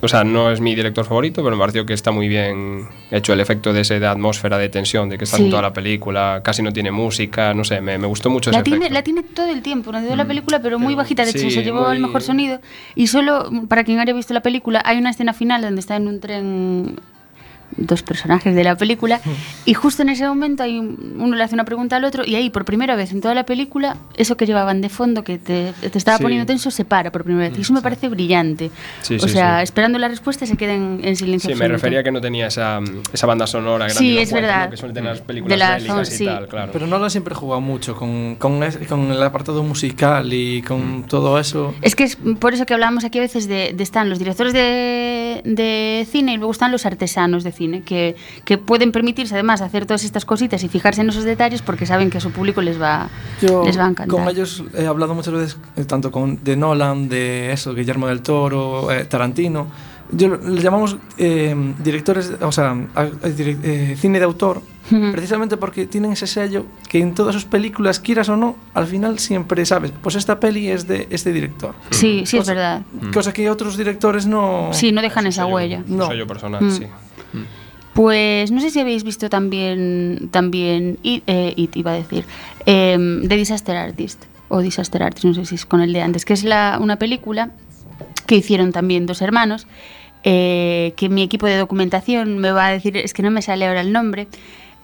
[0.00, 3.32] O sea, no es mi director favorito, pero me pareció que está muy bien hecho
[3.32, 5.44] el efecto de esa de atmósfera de tensión, de que está Sí.
[5.44, 8.58] en toda la película, casi no tiene música, no sé, me, me gustó mucho La
[8.58, 8.94] ese tiene, efecto.
[8.94, 11.24] la tiene todo el tiempo, no dio la película, pero muy bajita.
[11.24, 12.60] De hecho, sí, se llevó el muy- mejor sonido.
[12.94, 16.08] Y solo, para quien haya visto la película, hay una escena final donde está en
[16.08, 16.96] un tren
[17.76, 19.20] dos personajes de la película
[19.64, 22.34] y justo en ese momento hay un- uno le hace una pregunta al otro y
[22.36, 25.72] ahí por primera vez en toda la película eso que llevaban de fondo que te,
[25.72, 26.22] te estaba Sí.
[26.22, 28.70] poniendo tenso se para por primera vez y eso me parece brillante
[29.02, 29.64] Sí, o sí, sea sí.
[29.64, 32.80] esperando la respuesta se queden en silencio Sí, me refería a que no tenía esa,
[33.12, 34.66] esa banda sonora Sí, es verdad.
[34.66, 34.70] ¿no?
[34.70, 36.24] que suelen tener las películas De la bélicas y sí.
[36.26, 36.70] tal, claro.
[36.72, 41.74] Pero Nolan siempre juega mucho con, con, con el apartado musical y con todo eso.
[41.82, 44.52] Es que es por eso que hablábamos aquí a veces de, de están los directores
[44.52, 49.60] de, de cine y luego están los artesanos de cine, que, que pueden permitirse además
[49.62, 52.60] hacer todas estas cositas y fijarse en esos detalles porque saben que a su público
[52.60, 53.08] les va,
[53.40, 54.08] Yo les va a encantar.
[54.08, 58.20] con ellos he hablado muchas veces, eh, tanto con de Nolan, de eso, Guillermo del
[58.20, 59.68] Toro, eh, Tarantino.
[60.12, 64.60] Yo le llamamos eh, directores, o sea, a- a- direc- eh, cine de autor,
[64.92, 65.10] Ujú.
[65.12, 69.18] precisamente porque tienen ese sello que en todas sus películas, quieras o no, al final
[69.18, 71.74] siempre sabes, pues esta peli es de este director.
[71.90, 72.82] Sí, sí, es Cosa- verdad.
[73.14, 74.68] Cosa que otros directores no...
[74.72, 75.82] Sí, no dejan esa huella.
[75.88, 76.12] No.
[76.12, 76.70] Yo personal, Mm.
[76.70, 76.86] sí.
[77.94, 82.24] Pues no sé si habéis visto también, también It, eh, It, iba a decir,
[82.66, 82.96] eh,
[83.28, 86.32] The Disaster Artist, o Disaster Artist, no sé si es con el de antes, que
[86.32, 87.50] es la, una película
[88.26, 89.68] que hicieron también dos hermanos,
[90.24, 93.66] eh, que mi equipo de documentación me va a decir, es que no me sale
[93.66, 94.26] ahora el nombre,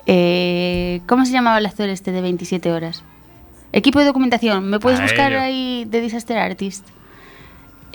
[0.06, 3.02] eh, ¿cómo se llamaba el actor este de 27 horas?
[3.72, 5.40] Equipo de documentación, ¿me puedes A buscar ello.
[5.40, 6.86] ahí The Disaster Artist?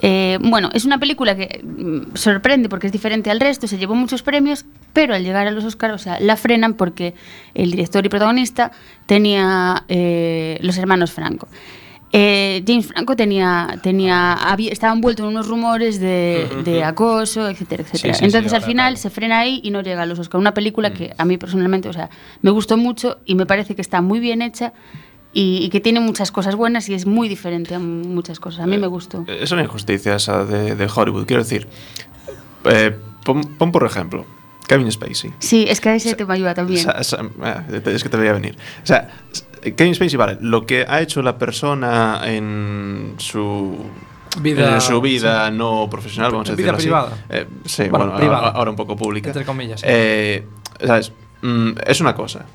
[0.07, 3.95] Eh, bueno, es una película que mm, sorprende porque es diferente al resto, se llevó
[3.95, 4.63] muchos premios,
[4.93, 7.15] pero al llegar a los Oscars, o sea, la frenan porque
[7.55, 8.71] el director y protagonista
[9.07, 11.47] tenía eh, los hermanos Franco.
[12.17, 17.81] Eh, James Franco tenía, tenía, había- estaba envuelto en unos rumores de, de acoso, etcétera,
[17.83, 18.13] etcétera.
[18.13, 19.01] sí, sí, Entonces al final claro.
[19.01, 20.39] se frena ahí y no llega a los Oscars.
[20.39, 22.09] Una película que a mí personalmente, o sea,
[22.41, 24.71] me gustó mucho y me parece que está muy bien hecha
[25.35, 28.61] y, y que tiene muchas cosas buenas y es muy diferente a muchas cosas.
[28.61, 29.23] A mí me gustó.
[29.27, 31.27] Es una injusticia esa de, de Hollywood.
[31.27, 31.67] Quiero decir,
[32.63, 34.25] eh, pon, pon por ejemplo,
[34.67, 35.33] Kevin Spacey.
[35.39, 36.81] Sí, es que a ese tema iba también.
[36.83, 38.55] Sa- sa- ah, es que te voy a venir.
[38.83, 39.09] O sea,
[39.75, 43.77] Kevin Spacey, vale, lo que ha hecho la persona en su
[44.41, 47.09] Vida- en su vida no profesional, vamos a Vida decirlo así.
[47.09, 47.25] privada.
[47.29, 48.37] Eh, sí, Bueno, bueno, privada.
[48.47, 49.29] ahora, ahora un poco pública.
[49.29, 49.87] Entre comillas, sí.
[49.89, 50.45] Eh,
[50.85, 51.11] ¿sabes?
[51.41, 52.45] Mm, es una cosa,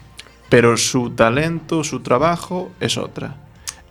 [0.51, 3.37] pero su talento, su trabajo es otra.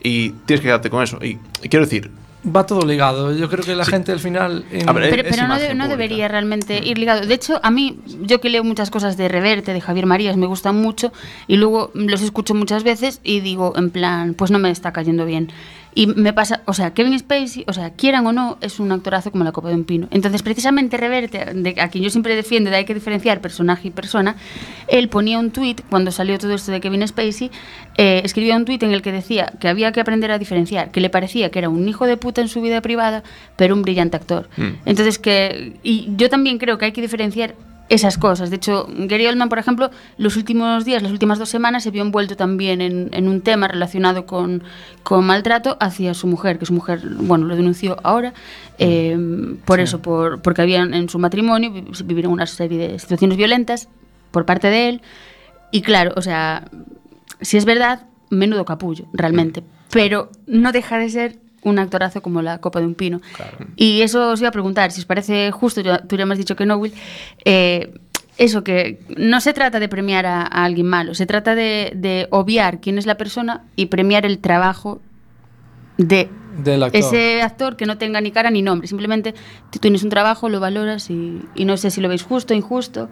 [0.04, 1.18] Y tienes que quedarte con eso.
[1.24, 2.12] Y, y quiero decir,
[2.56, 3.36] Va todo ligado.
[3.36, 3.92] Yo creo que la Sí.
[3.92, 4.64] gente al final...
[4.72, 7.20] en- ver, Pero, no, de- no debería realmente ir ligado.
[7.28, 10.46] De hecho, a mí, yo que leo muchas cosas de Reverte, de Javier Marías, me
[10.48, 11.12] gustan mucho
[11.48, 15.26] y luego los escucho muchas veces y digo, en plan, pues no me está cayendo
[15.26, 15.52] bien.
[15.96, 19.32] Y me pasa, o sea, Kevin Spacey, o sea, quieran o no, es un actorazo
[19.32, 20.08] como la copa de un pino.
[20.12, 23.92] Entonces, precisamente Reverte, de, a quien yo siempre defiendo, de hay que diferenciar personaje y
[23.92, 24.36] persona,
[24.88, 27.50] él ponía un tuit cuando salió todo esto de Kevin Spacey,
[27.98, 31.02] eh, escribía un tuit en el que decía que había que aprender a diferenciar, que
[31.02, 33.24] le parecía que era un hijo de puta en su vida privada,
[33.56, 34.50] pero un brillante actor.
[34.58, 34.70] Mm.
[34.86, 37.56] Entonces que y yo también creo que hay que diferenciar
[37.90, 38.50] esas cosas.
[38.50, 42.04] De hecho, Gary Oldman, por ejemplo, los últimos días, las últimas dos semanas, se vio
[42.04, 44.64] envuelto también en, en un tema relacionado con,
[45.04, 48.34] con maltrato hacia su mujer, que su mujer, bueno, lo denunció ahora,
[48.78, 49.18] eh,
[49.66, 53.90] por eso, por, porque habían en su matrimonio vi- vivieron una serie de situaciones violentas
[54.32, 55.02] por parte de él.
[55.72, 56.66] Y claro, o sea,
[57.42, 59.64] si es verdad, menudo capullo, realmente.
[59.92, 63.22] Pero no deja de ser un actorazo como la copa de un pino.
[63.76, 66.56] Y eso os iba a preguntar, si os parece justo, tú ya me has dicho
[66.56, 66.94] que no, Will,
[67.46, 67.94] eh,
[68.38, 72.28] eso que no se trata de premiar a, a alguien malo, se trata de, de
[72.32, 75.02] obviar quién es la persona y premiar el trabajo
[75.98, 76.30] de
[76.64, 77.00] Del actor.
[77.00, 78.88] ese actor que no tenga ni cara ni nombre.
[78.88, 79.34] Simplemente
[79.72, 83.10] tú tienes un trabajo, lo valoras y, y no sé si lo veis justo, injusto.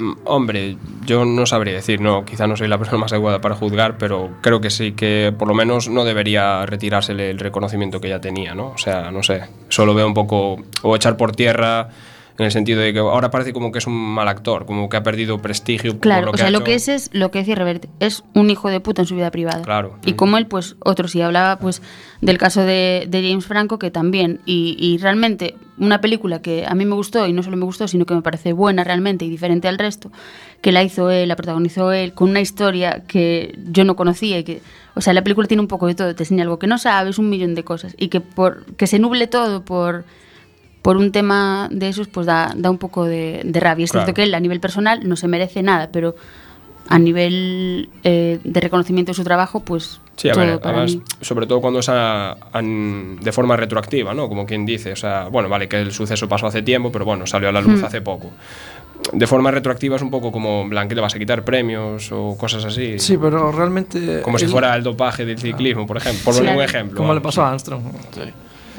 [0.00, 3.54] Mm, Hombre, yo no sabría decir, no, quizá no soy la persona más adecuada para
[3.54, 8.08] juzgar, pero creo que sí que por lo menos no debería retirársele el reconocimiento que
[8.08, 8.68] ya tenía, ¿no?
[8.70, 11.90] O sea, no sé, solo veo un poco, o echar por tierra
[12.40, 14.96] en el sentido de que ahora parece como que es un mal actor, como que
[14.96, 16.64] ha perdido prestigio por Claro, lo o que sea, ha lo hecho.
[16.64, 19.30] que es es lo que decía Reverte, es un hijo de puta en su vida
[19.30, 19.60] privada.
[19.60, 19.98] Claro.
[20.06, 21.14] Y como él, pues otros.
[21.14, 21.82] Y hablaba pues
[22.22, 24.40] del caso de, de James Franco, que también.
[24.46, 27.86] Y, y realmente, una película que a mí me gustó, y no solo me gustó,
[27.88, 30.10] sino que me parece buena realmente y diferente al resto,
[30.62, 34.44] que la hizo él, la protagonizó él, con una historia que yo no conocía y
[34.44, 34.62] que.
[34.94, 37.18] O sea, la película tiene un poco de todo, te enseña algo que no sabes,
[37.18, 37.94] un millón de cosas.
[37.98, 40.04] Y que por que se nuble todo por
[40.82, 43.84] por un tema de esos, pues da, da un poco de, de rabia.
[43.84, 44.06] Es Claro.
[44.06, 46.14] cierto que él a nivel personal no se merece nada, pero
[46.88, 50.96] a nivel eh, de reconocimiento de su trabajo, pues Sí, a todo ver, para además,
[50.96, 51.02] mí.
[51.20, 54.28] sobre todo cuando es a- an- de forma retroactiva, ¿no?
[54.28, 57.26] Como quien dice, o sea, bueno, vale, que el suceso pasó hace tiempo, pero bueno,
[57.26, 57.84] salió a la luz Hmm.
[57.84, 58.30] hace poco.
[59.12, 62.10] De forma retroactiva es un poco como, en plan, que le vas a quitar premios
[62.12, 62.98] o cosas así.
[62.98, 64.20] Sí, pero realmente...
[64.22, 66.96] Como si fuera el dopaje del ciclismo, por ejemplo, por Sí, un ejemplo.
[66.98, 67.34] Como le vamos.
[67.34, 67.82] pasó a Armstrong.
[68.12, 68.20] sí.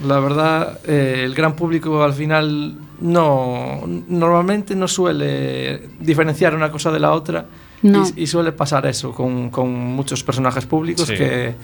[0.06, 6.92] La verdad, eh, el gran público al final no normalmente no suele diferenciar una cosa
[6.92, 7.46] de la otra
[7.82, 8.04] no.
[8.16, 11.16] y, y, suele pasar eso con, con muchos personajes públicos sí.
[11.16, 11.56] que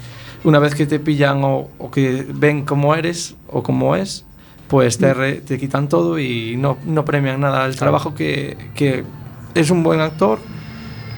[0.44, 4.26] una vez que te pillan o, o, que ven cómo eres o cómo es,
[4.68, 9.04] pues te, re, te quitan todo y no, no premian nada al trabajo que, que
[9.56, 10.40] es un buen actor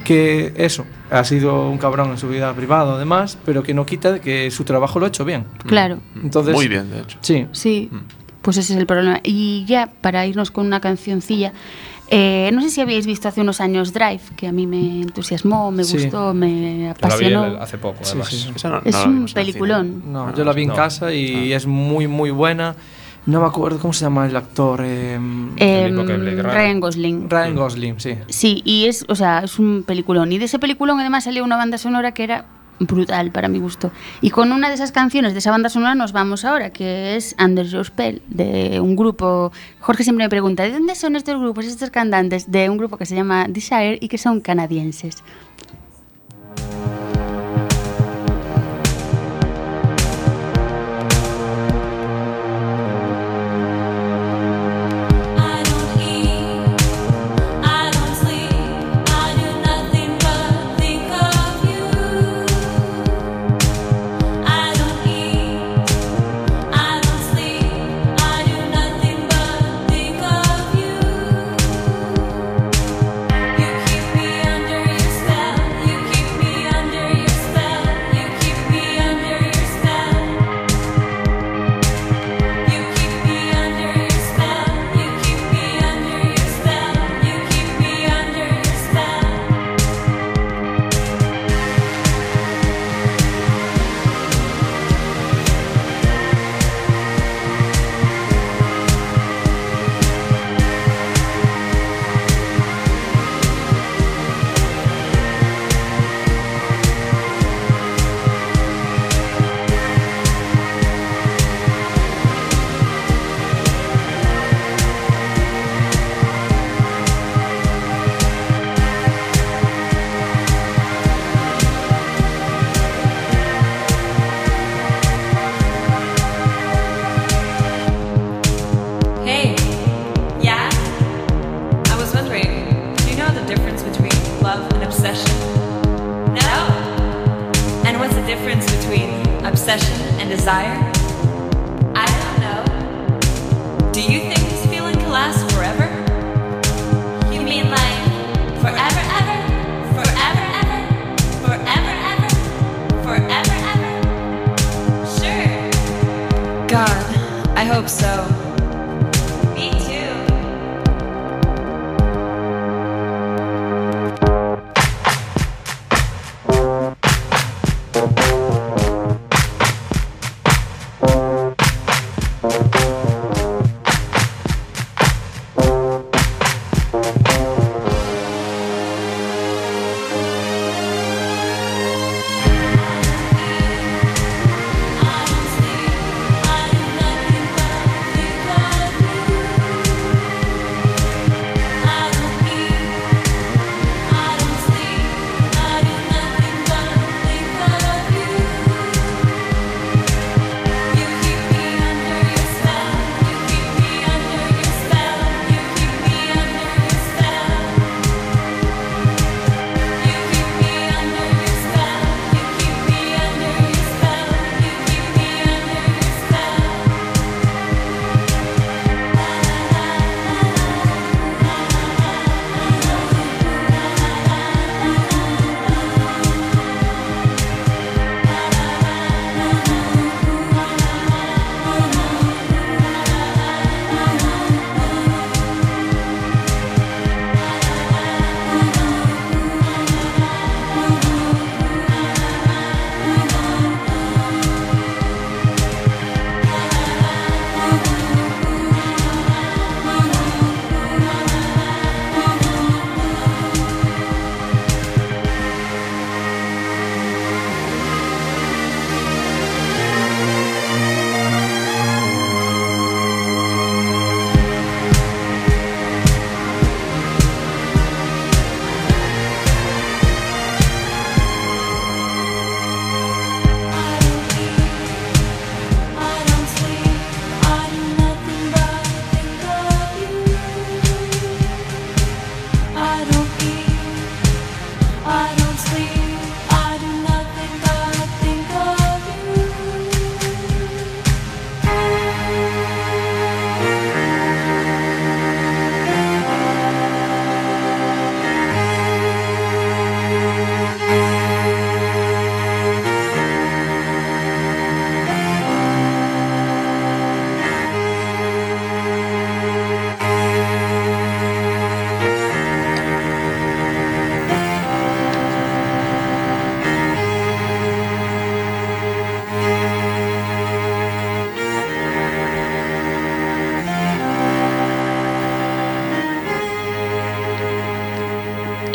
[0.10, 4.12] que eso, ha sido un cabrón en su vida privada además, pero que no quita
[4.12, 5.46] de que su trabajo lo ha hecho bien.
[5.68, 6.00] Claro.
[6.24, 7.18] Entonces, Muy bien, de hecho.
[7.22, 7.92] Sí, Sí,
[8.42, 9.20] pues ese es el problema.
[9.24, 11.54] Y ya para irnos con una cancioncilla,
[12.08, 15.70] eh, no sé si habéis visto hace unos años Drive, que a mí me entusiasmó,
[15.70, 15.98] me Sí.
[15.98, 17.44] gustó, me Yo la vi apasionó.
[17.62, 18.28] hace poco, Sí, además.
[18.30, 18.50] sí.
[18.56, 20.12] Esa no- es no un peliculón.
[20.12, 20.74] No, Ah, yo la vi en no.
[20.76, 22.76] casa y es muy, muy buena.
[23.26, 24.80] No me acuerdo cómo se llama el actor.
[24.80, 25.18] Blade
[25.92, 26.46] Runner.
[26.46, 27.30] Ryan Gosling.
[27.30, 28.16] Ryan Gosling, sí.
[28.28, 30.32] Sí, y es, o sea, es un peliculón.
[30.32, 32.46] Y de ese peliculón además salió una banda sonora que era
[32.80, 33.92] brutal para mi gusto.
[34.22, 37.36] Y con una de esas canciones de esa banda sonora nos vamos ahora, que es
[37.38, 39.52] Under Your Spell, de un grupo...
[39.80, 42.52] Jorge siempre me pregunta, ¿de dónde son estos grupos, estos cantantes?
[42.52, 45.24] De un grupo que se llama Desire y que son canadienses.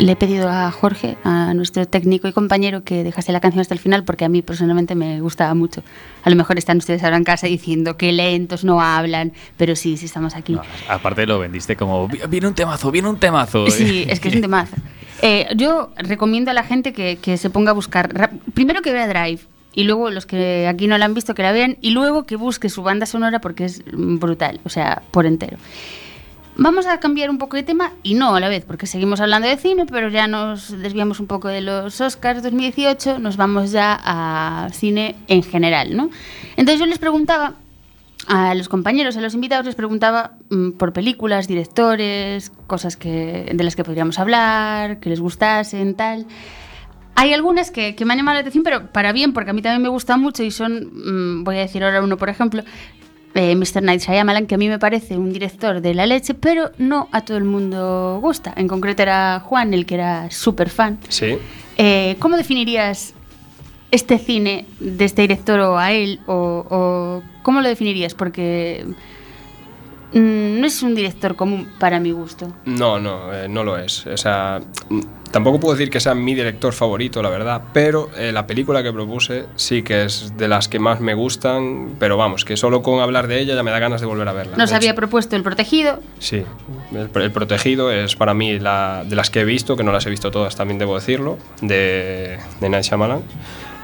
[0.05, 3.73] Le he pedido a Jorge, a nuestro técnico y compañero, que dejase la canción hasta
[3.73, 5.81] el final porque a mí personalmente me gustaba mucho.
[6.23, 9.97] A lo mejor están ustedes ahora en casa diciendo que lentos no hablan, pero sí,
[9.97, 10.53] sí estamos aquí.
[10.53, 13.67] No, aparte lo vendiste como, "Vi- viene un temazo, viene un temazo.
[13.71, 14.75] Sí, es que es un temazo.
[15.23, 18.29] Eh, yo recomiendo a la gente que, que se ponga a buscar.
[18.53, 19.41] Primero que vea Drive.
[19.73, 21.77] Y luego los que aquí no la han visto que la vean.
[21.81, 24.59] Y luego que busque su banda sonora porque es brutal.
[24.65, 25.57] O sea, por entero.
[26.57, 29.47] Vamos a cambiar un poco de tema y no a la vez, porque seguimos hablando
[29.47, 33.99] de cine, pero ya nos desviamos un poco de los Oscars 2018, nos vamos ya
[34.01, 36.09] a cine en general, ¿no?
[36.55, 37.55] Entonces yo les preguntaba
[38.27, 43.63] a los compañeros, a los invitados, les preguntaba mm, por películas, directores, cosas que, de
[43.63, 46.25] las que podríamos hablar, que les gustasen, tal.
[47.15, 49.81] Hay algunas que, me han llamado la atención, pero para bien, porque a mí también
[49.81, 52.63] me gustan mucho y son, mm, voy a decir ahora uno, por ejemplo,
[53.35, 53.83] eh, Mr.
[53.83, 57.21] Night Shyamalan, que a mí me parece un director de la leche, pero no a
[57.21, 58.53] todo el mundo gusta.
[58.55, 60.97] En concreto era Juan, el que era súper fan.
[61.09, 61.37] Sí.
[61.77, 63.13] Eh, ¿Cómo definirías
[63.91, 66.21] este cine de este director o a él?
[66.27, 68.13] O, o ¿Cómo lo definirías?
[68.13, 68.85] Porque
[70.19, 72.47] no es un director común para mi gusto.
[72.65, 74.07] No, no, eh, no lo es.
[74.07, 75.01] O sea, mm,
[75.31, 78.93] tampoco puedo decir que sea mi director favorito, la verdad, pero eh, la película que
[78.93, 83.01] propuse sí que es de las que más me gustan, pero vamos, que solo con
[83.01, 84.55] hablar de ella ya me da ganas de volver a verla.
[84.57, 85.99] Nos había propuesto El Protegido.
[86.19, 86.43] Sí,
[86.93, 90.05] el, el Protegido es para mí la, de las que he visto, que no las
[90.05, 93.21] he visto todas, también debo decirlo, de, de Night Shyamalan.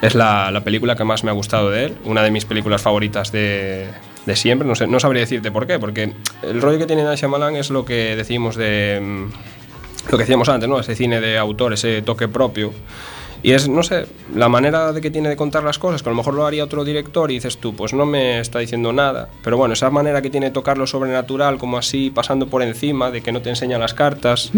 [0.02, 2.82] Es la, la película que más me ha gustado de él, una de mis películas
[2.82, 3.88] favoritas de,
[4.26, 4.68] de siempre.
[4.68, 6.14] No, sé, no sabría decirte por qué, porque
[6.44, 9.00] el rollo que tiene Night Shyamalan es lo que decimos de.
[9.02, 10.80] mm, Lo que decíamos antes, ¿no?
[10.80, 12.74] Ese cine de autor, ese toque propio.
[13.44, 14.06] Y es, no sé,
[14.36, 16.64] la manera de que tiene de contar las cosas, que a lo mejor lo haría
[16.64, 19.30] otro director y dices tú, pues no me está diciendo nada.
[19.44, 23.10] Pero bueno, esa manera que tiene de tocar lo sobrenatural, como así, pasando por encima,
[23.10, 24.52] de que no te enseñan las cartas,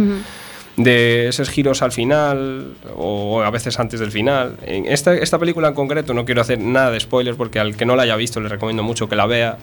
[0.77, 4.57] de esos giros al final, o a veces antes del final.
[4.63, 7.85] En esta, esta película en concreto, no quiero hacer nada de spoilers, porque al que
[7.85, 9.57] no la haya visto le recomiendo mucho que la vea,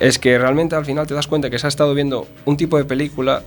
[0.00, 2.78] es que realmente al final te das cuenta que se ha estado viendo un tipo
[2.78, 3.42] de película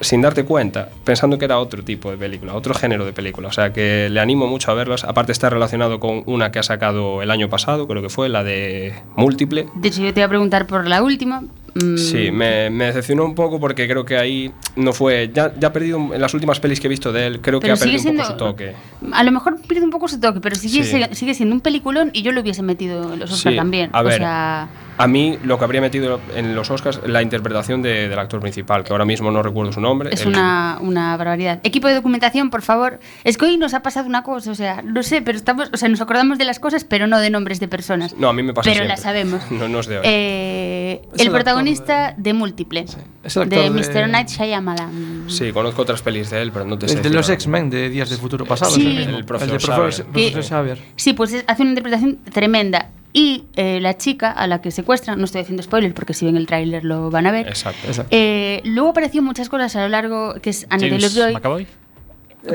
[0.00, 3.48] sin darte cuenta, pensando que era otro tipo de película, otro género de película.
[3.48, 5.04] O sea que le animo mucho a verlas.
[5.04, 8.44] Aparte está relacionado con una que ha sacado el año pasado, creo que fue, la
[8.44, 9.66] de Múltiple.
[9.74, 11.42] De hecho, yo te iba a preguntar por la última.
[11.82, 15.30] Mm, Sí, me, me decepcionó un poco porque creo que ahí no fue...
[15.32, 17.70] Ya, ya ha perdido, en las últimas pelis que he visto de él, creo que
[17.70, 18.74] ha perdido un poco su toque.
[19.12, 21.00] A lo mejor pierde un poco su toque, pero sigue, Sí.
[21.12, 23.90] sigue siendo un peliculón y yo lo hubiese metido en los Oscars Sí, también.
[23.92, 24.68] a o ver, sea,
[24.98, 28.82] A mí lo que habría metido en los Oscars la interpretación de- del actor principal,
[28.84, 30.10] que ahora mismo no recuerdo su nombre.
[30.12, 31.60] es el- una, una barbaridad.
[31.62, 32.98] Equipo de documentación, por favor.
[33.24, 35.76] Es que hoy nos ha pasado una cosa, o sea, no sé, pero estamos, o
[35.76, 38.14] sea, nos acordamos de las cosas, pero no de nombres de personas.
[38.18, 38.96] No, a mí me pasa Pero siempre.
[38.96, 39.42] la sabemos.
[39.50, 40.02] No, no es de hoy.
[40.04, 42.84] Eh, Es el el protagonista de Múltiple,
[43.22, 44.08] Es el de actor de- Mr.
[44.08, 45.24] Night Shyamalan.
[45.28, 47.88] Sí, conozco otras pelis de él, pero no te sé El de los X-Men de
[47.88, 48.72] Días de Futuro Pasado.
[48.72, 48.84] Sí.
[48.98, 50.06] el, profesor de profesor, Xavier.
[50.12, 50.78] profesor Que- Xavier.
[50.96, 52.88] Sí, pues es- hace una interpretación tremenda.
[53.12, 56.36] Y eh, la chica a la que secuestran, no estoy haciendo spoiler porque si ven
[56.36, 57.48] el tráiler lo van a ver.
[57.48, 57.86] Exacto.
[57.86, 58.08] Exacto.
[58.14, 61.34] Eh, luego apareció muchas cosas a lo largo, que es Anne James Taylor-Joy.
[61.34, 61.66] McAvoy.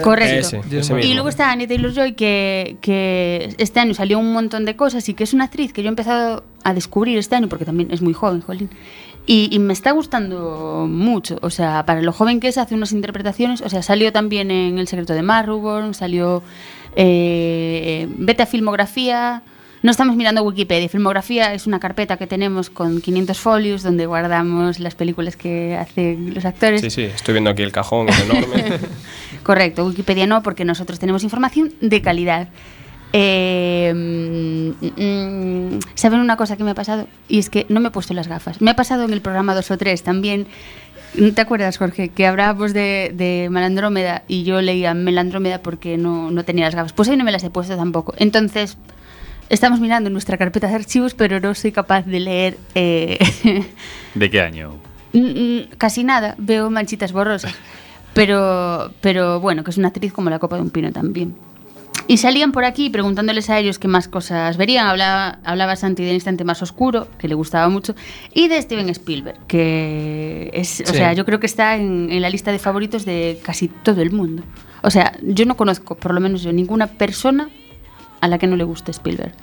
[0.02, 0.62] Correcto.
[0.66, 4.76] Ese, ese Y luego está Annie Taylor-Joy, que, que este año salió un montón de
[4.76, 7.66] cosas y que es una actriz que yo he empezado a descubrir este año, porque
[7.66, 8.70] también es muy joven, jolín.
[9.26, 11.38] Y, y me está gustando mucho.
[11.42, 13.62] O sea, para lo joven que es, hace unas interpretaciones.
[13.62, 16.44] O sea, salió también en El secreto de Marruborn, salió
[16.96, 19.44] eh, Vete a Filmografía.
[19.84, 20.88] No estamos mirando Wikipedia.
[20.88, 26.34] Filmografía es una carpeta que tenemos con 500 folios donde guardamos las películas que hacen
[26.34, 26.80] los actores.
[26.80, 28.80] Sí, sí, estoy viendo aquí el cajón, es enorme.
[29.44, 32.48] Correcto, Wikipedia no, porque nosotros tenemos información de calidad.
[33.12, 37.10] Eh, mm, ¿Saben una cosa que me ha pasado?
[37.28, 38.62] Y es que no me he puesto las gafas.
[38.62, 40.48] Me ha pasado en el programa 2 o 3 también.
[41.16, 42.08] ¿No te acuerdas, Jorge?
[42.08, 46.94] Que hablábamos de, de Malandrómeda y yo leía Melandrómeda porque no, no tenía las gafas.
[46.94, 48.14] Pues hoy no me las he puesto tampoco.
[48.18, 48.78] Entonces,
[49.50, 53.18] estamos mirando nuestra carpeta de archivos, pero no soy capaz de leer eh,
[54.16, 54.78] ¿De qué año?
[55.14, 57.54] Mm, mm, casi nada, veo manchitas borrosas.
[58.14, 61.36] Pero, pero bueno, que es una actriz como la copa de un pino también.
[62.06, 64.88] Y salían por aquí preguntándoles a ellos qué más cosas verían.
[64.88, 67.96] Hablaba, hablaba Santi del instante más oscuro, que le gustaba mucho,
[68.34, 72.30] y de Steven Spielberg, que es, o sea, yo creo que está en, en la
[72.30, 74.44] lista de favoritos de casi todo el mundo.
[74.82, 77.50] O sea, yo no conozco, por lo menos yo, ninguna persona
[78.24, 79.34] a la que no le guste Spielberg.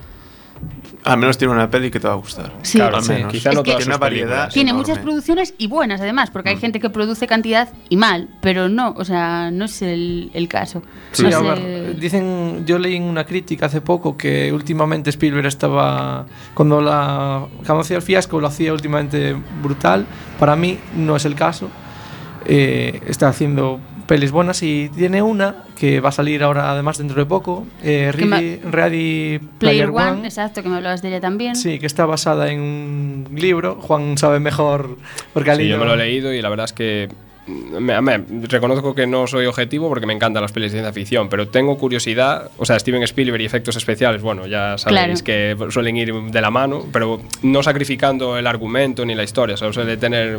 [1.05, 2.53] Al menos tiene una peli que te va a gustar.
[2.63, 2.77] Sí.
[2.77, 3.33] Claro, Al sí, menos.
[3.33, 4.51] quizá no Es que- todas Tiene una variedad.
[4.51, 4.87] Tiene enorme.
[4.89, 6.61] muchas producciones y buenas además, porque hay Mm.
[6.61, 10.83] gente que produce cantidad y mal, pero no, o sea, no es el, el caso.
[11.13, 15.09] Sí, No a sé- ver, dicen, yo leí en una crítica hace poco que últimamente
[15.09, 20.05] Spielberg estaba, cuando la cuando hacía el fiasco lo hacía últimamente brutal.
[20.39, 21.71] Para mí no es el caso.
[22.45, 23.81] Eh, está haciendo
[24.11, 28.11] pelis buenas y tiene una que va a salir ahora además dentro de poco, eh,
[28.13, 30.27] Ready, Ready Player, Player, One, One.
[30.27, 31.55] exacto, que me hablabas de ella también.
[31.55, 33.77] Sí, que está basada en un libro.
[33.81, 34.97] Juan sabe mejor
[35.33, 35.77] porque ha Sí, leído.
[35.77, 37.09] yo me lo he leído y la verdad es que
[37.81, 41.29] me, me- reconozco que no soy objetivo porque me encantan las pelis de ciencia ficción,
[41.29, 45.97] pero tengo curiosidad, o sea, Steven Spielberg y efectos especiales, bueno, ya sabéis que suelen
[45.97, 49.97] ir de la mano, pero no sacrificando el argumento ni la historia, o sea, suele
[49.97, 50.39] tener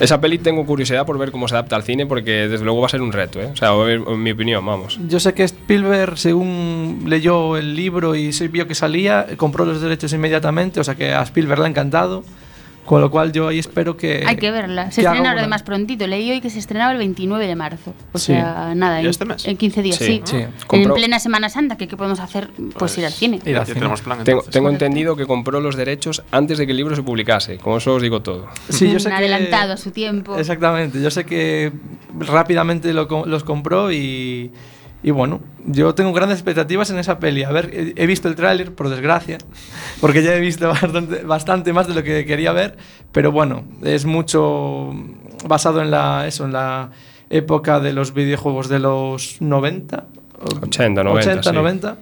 [0.00, 2.86] esa peli tengo curiosidad por ver cómo se adapta al cine porque desde luego va
[2.86, 3.48] a ser un reto, ¿eh?
[3.52, 4.98] o sea, en mi opinión, vamos.
[5.08, 9.80] Yo sé que Spielberg, según leyó el libro y se vio que salía, compró los
[9.80, 12.24] derechos inmediatamente, o sea que a Spielberg le ha encantado.
[12.86, 14.24] Con lo cual yo ahí espero que.
[14.26, 14.90] Hay que verla.
[14.90, 16.06] Se que estrena una- además prontito.
[16.06, 17.92] Leí hoy que se estrenaba el 29 de marzo.
[18.12, 18.26] O Sí.
[18.26, 19.44] sea, nada, ¿Ya en, este mes?
[19.46, 20.22] en 15 días, Sí.
[20.24, 20.36] sí.
[20.38, 20.44] Sí.
[20.72, 22.48] En plena Semana Santa, que ¿qué podemos hacer?
[22.78, 23.40] Pues, ir al cine.
[23.44, 23.74] Ir al Ya cine.
[23.80, 24.24] tenemos plan.
[24.24, 27.94] Tengo, entendido que compró los derechos antes de que el libro se publicase, con eso
[27.94, 28.46] os digo todo.
[28.68, 30.36] Sí, yo sé que- adelantado a su tiempo.
[30.38, 31.72] Exactamente, yo sé que
[32.18, 34.50] rápidamente lo co- los compró y,
[35.02, 37.44] y bueno, yo tengo grandes expectativas en esa peli.
[37.44, 39.38] A ver, he, visto el tráiler, por desgracia,
[40.00, 42.76] porque ya he visto bastante, bastante más de lo que quería ver,
[43.12, 44.92] pero bueno, es mucho
[45.46, 46.90] basado en la, eso, en la
[47.30, 50.04] época de los videojuegos de los 90.
[50.40, 51.54] o- 80, 90, 80, sí.
[51.54, 51.96] 90.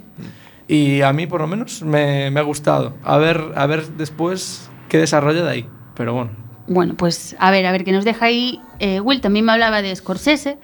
[0.67, 2.95] Y a mí por lo menos me, me ha gustado.
[3.03, 5.69] A ver, a ver después qué desarrolla de ahí.
[5.95, 6.31] Pero bueno.
[6.67, 8.61] Bueno, pues a ver, a ver qué nos deja ahí.
[8.79, 10.57] Eh, Will también me hablaba de Scorsese,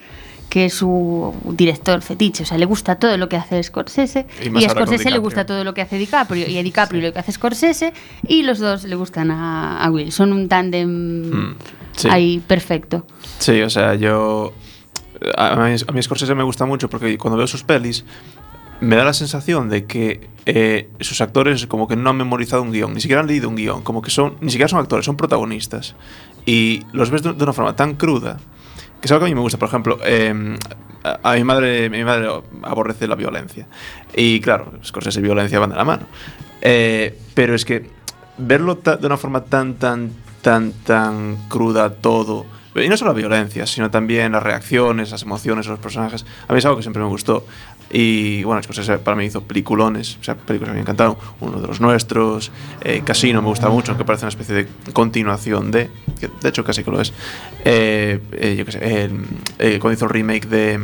[0.51, 2.43] que es su director fetiche.
[2.43, 4.27] O sea, le gusta todo lo que hace Scorsese.
[4.43, 6.47] Y Y, a Scorsese le gusta todo lo que hace DiCaprio.
[6.49, 7.95] Y a DiCaprio lo que hace Scorsese.
[8.27, 10.13] Y los dos le gustan a, a Will.
[10.13, 11.55] Son un tándem Mm,
[11.97, 12.09] sí.
[12.11, 13.07] ahí perfecto.
[13.39, 14.53] Sí, o sea, yo.
[15.37, 18.05] A mí, a mí Scorsese me gusta mucho porque cuando veo sus pelis
[18.81, 22.73] me da la sensación de que eh, sus actores como que no han memorizado un
[22.73, 25.17] guion, ni siquiera han leído un guion, como que son, ni siquiera son actores, son
[25.17, 25.95] protagonistas.
[26.47, 28.39] Y los ves de, de una forma tan cruda
[29.01, 29.59] que es algo que a mí me gusta.
[29.59, 30.57] Por ejemplo, eh,
[31.03, 32.29] a, a mi madre mi madre
[32.63, 33.67] aborrece la violencia.
[34.15, 36.07] Y claro, Scorsese y violencia van de la mano.
[36.61, 37.91] Eh, pero es que
[38.39, 40.11] verlo de una forma tan, tan,
[40.43, 42.47] tan, tan cruda todo.
[42.75, 46.25] Y no solo la violencia, sino también las reacciones, las emociones los personajes.
[46.47, 47.45] A mí es algo que siempre me gustó.
[47.93, 51.17] Y bueno, Scorsese para mí hizo peliculones, o sea, películas que me encantaron.
[51.41, 52.53] Uno de los nuestros,
[52.83, 55.91] eh, Casino me gusta mucho, aunque parece una especie de continuación de,
[56.21, 57.13] que de hecho casi que lo es.
[57.65, 59.11] Eh, eh, yo qué sé,
[59.59, 60.79] eh, cuando hizo el remake de,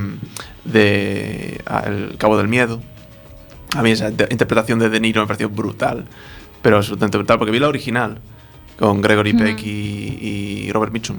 [0.65, 2.83] de ah, El Cabo del Miedo,
[3.77, 6.07] a mí esa interpretación de De Niro me pareció brutal,
[6.61, 8.19] pero absolutamente brutal, porque vi la original
[8.77, 9.33] con Gregory.
[9.33, 11.19] Peck y, y Robert Mitchum.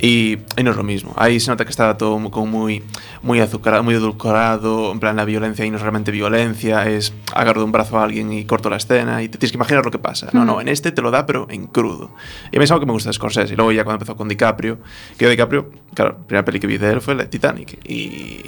[0.00, 1.12] Y, y no es lo mismo.
[1.16, 2.84] Ahí se nota que está todo mu- como muy,
[3.22, 4.92] muy azucarado, muy edulcorado.
[4.92, 8.04] En plan, la violencia ahí no es realmente violencia, es agarro de un brazo a
[8.04, 10.28] alguien y corto la escena y te tienes que imaginar lo que pasa.
[10.32, 12.10] No, no, en este te lo da, pero en crudo.
[12.52, 13.54] Y a mí es algo que me gusta de Scorsese.
[13.54, 14.78] Y luego ya cuando empezó con DiCaprio,
[15.18, 17.80] que DiCaprio, claro, la primera peli que vi de él fue la de Titanic.
[17.88, 18.40] Y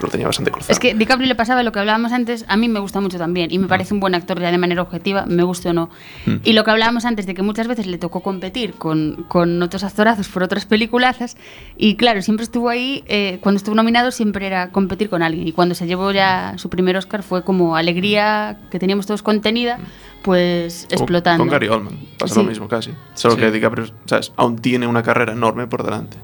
[0.00, 0.72] lo tenía bastante cruzado.
[0.72, 3.52] Es que DiCaprio le pasaba lo que hablábamos antes, a mí me gusta mucho también
[3.52, 5.90] y me parece un buen actor ya de manera objetiva, me guste o no.
[6.24, 6.36] Mm.
[6.44, 9.84] Y lo que hablábamos antes de que muchas veces le tocó competir con, con otros
[9.84, 11.36] actorazos por otras peliculazas
[11.76, 15.52] y claro, siempre estuvo ahí, eh, cuando estuvo nominado siempre era competir con alguien y
[15.52, 19.78] cuando se llevó ya su primer Oscar fue como alegría que teníamos todos contenida,
[20.22, 21.42] pues O explotando.
[21.42, 22.40] Con Gary Oldman pasa Sí.
[22.40, 22.92] lo mismo casi.
[23.12, 23.40] Solo Sí.
[23.40, 24.32] que DiCaprio, ¿sabes?
[24.36, 26.16] Aún tiene una carrera enorme por delante.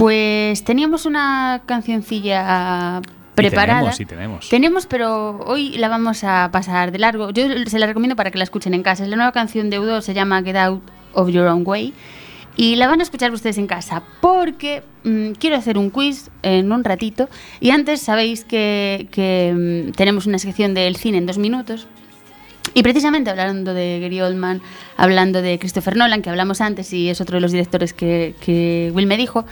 [0.00, 3.02] Pues teníamos una cancioncilla
[3.34, 3.80] preparada.
[3.80, 4.48] tenemos, sí tenemos.
[4.48, 7.28] Tenemos, pero hoy la vamos a pasar de largo.
[7.32, 9.02] Yo se la recomiendo para que la escuchen en casa.
[9.04, 10.82] Es la nueva canción de U2, se llama Get Out
[11.12, 11.92] of Your Own Way.
[12.56, 16.72] Y la van a escuchar ustedes en casa porque mm, quiero hacer un quiz en
[16.72, 17.28] un ratito.
[17.60, 21.88] Y antes sabéis que, que, mm, tenemos una sección del cine en dos minutos.
[22.72, 24.62] Y precisamente hablando de Gary Oldman,
[24.96, 28.92] hablando de Christopher Nolan, que hablamos antes y es otro de los directores que, que
[28.94, 29.44] Will me dijo,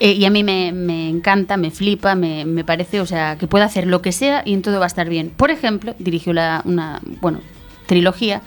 [0.00, 3.46] eh, y a mí me, me encanta, me flipa, me, me parece, o sea, que
[3.46, 5.30] puede hacer lo que sea y en todo va a estar bien.
[5.30, 7.40] Por ejemplo, dirigió la, una, bueno,
[7.86, 8.40] trilogía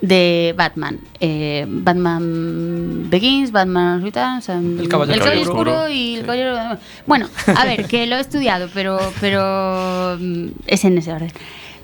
[0.00, 0.98] de Batman.
[1.20, 6.26] Eh, Batman Begins, Batman Returns, em, El Caballero Oscuro, Oscuro, y el sí.
[6.26, 6.78] Caballero...
[7.06, 11.32] Bueno, a ver, que lo he estudiado, pero, pero mm, es en ese orden.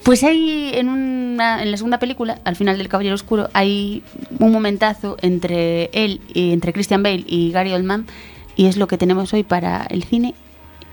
[0.04, 4.02] Pues hay en, una, en la segunda película, al final del Caballero Oscuro, hay
[4.38, 8.04] un momentazo entre él, y entre Christian Bale y Gary Oldman,
[8.54, 10.34] y es lo que tenemos hoy para el cine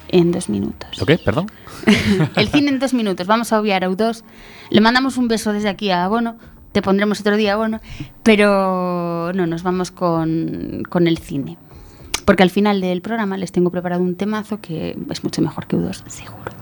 [0.07, 0.97] en dos minutos.
[0.97, 1.17] ¿Lo qué?
[1.17, 1.51] Perdón.
[2.37, 3.27] el cine en dos minutos.
[3.27, 4.23] Vamos a obviar a U2.
[4.69, 6.37] Le mandamos un beso desde aquí a Bono.
[6.71, 7.81] Te pondremos otro día, Bono.
[8.23, 11.57] Pero no, nos vamos con, con el cine.
[12.23, 15.75] Porque al final del programa les tengo preparado un temazo que es mucho mejor que
[15.75, 16.60] U2, seguro.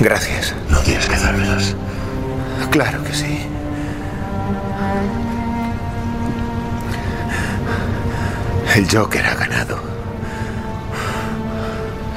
[0.00, 0.54] Gracias.
[0.68, 1.76] No tienes que dármelas.
[2.70, 3.46] Claro que sí.
[8.74, 9.78] El Joker ha ganado.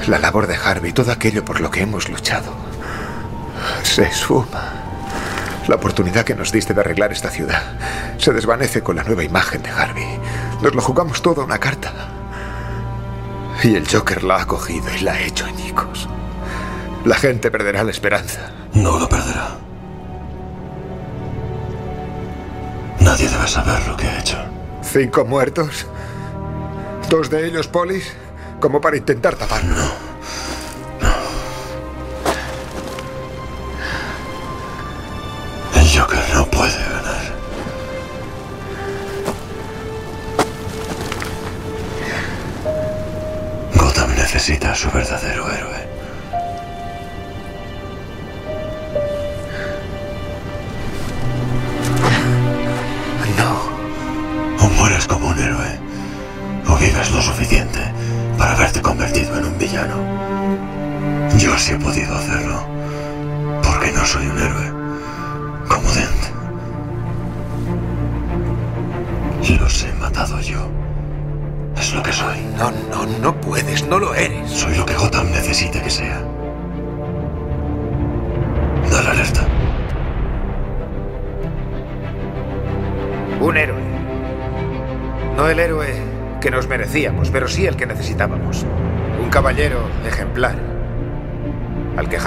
[0.06, 2.52] La labor de Harvey, todo aquello por lo que hemos luchado,
[3.82, 4.72] se esfuma.
[5.66, 7.62] La oportunidad que nos diste de arreglar esta ciudad
[8.18, 10.18] se desvanece con la nueva imagen de Harvey.
[10.62, 11.92] Nos lo jugamos todo a una carta.
[13.62, 16.08] Y el Joker la ha cogido y la ha hecho añicos.
[17.04, 18.52] La gente perderá la esperanza.
[18.74, 19.58] No lo perderá.
[23.00, 24.38] Nadie debe saber lo que ha hecho.
[24.82, 25.86] ¿Cinco muertos?
[27.08, 28.12] ¿Dos de ellos polis?
[28.60, 29.76] Como para intentar taparlo.
[29.76, 30.13] El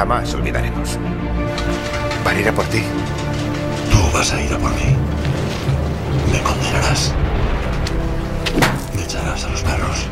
[0.07, 0.97] jamás olvidaremos.
[2.23, 2.81] Van a ir a por ti.
[3.91, 4.95] Tú vas a ir a por mí.
[6.31, 7.13] Me condenarás.
[8.95, 10.07] Me echarás a los perros.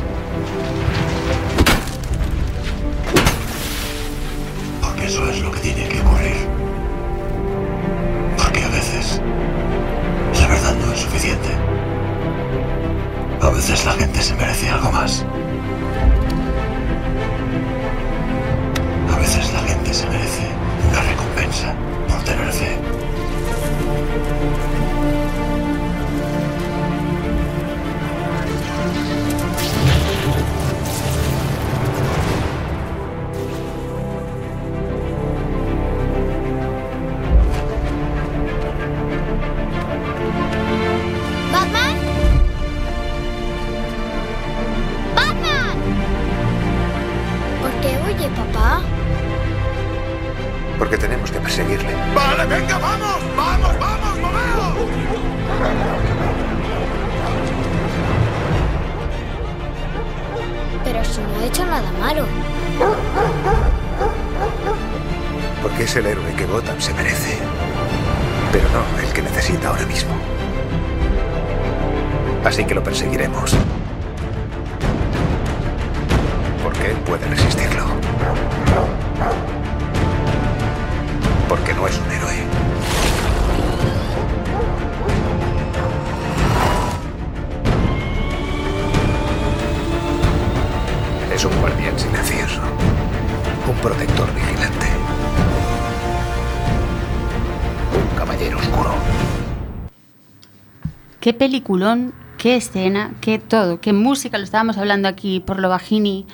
[101.26, 104.38] Qué peliculón, qué escena, qué todo, qué música.
[104.38, 106.24] Lo estábamos hablando aquí por lo bajini,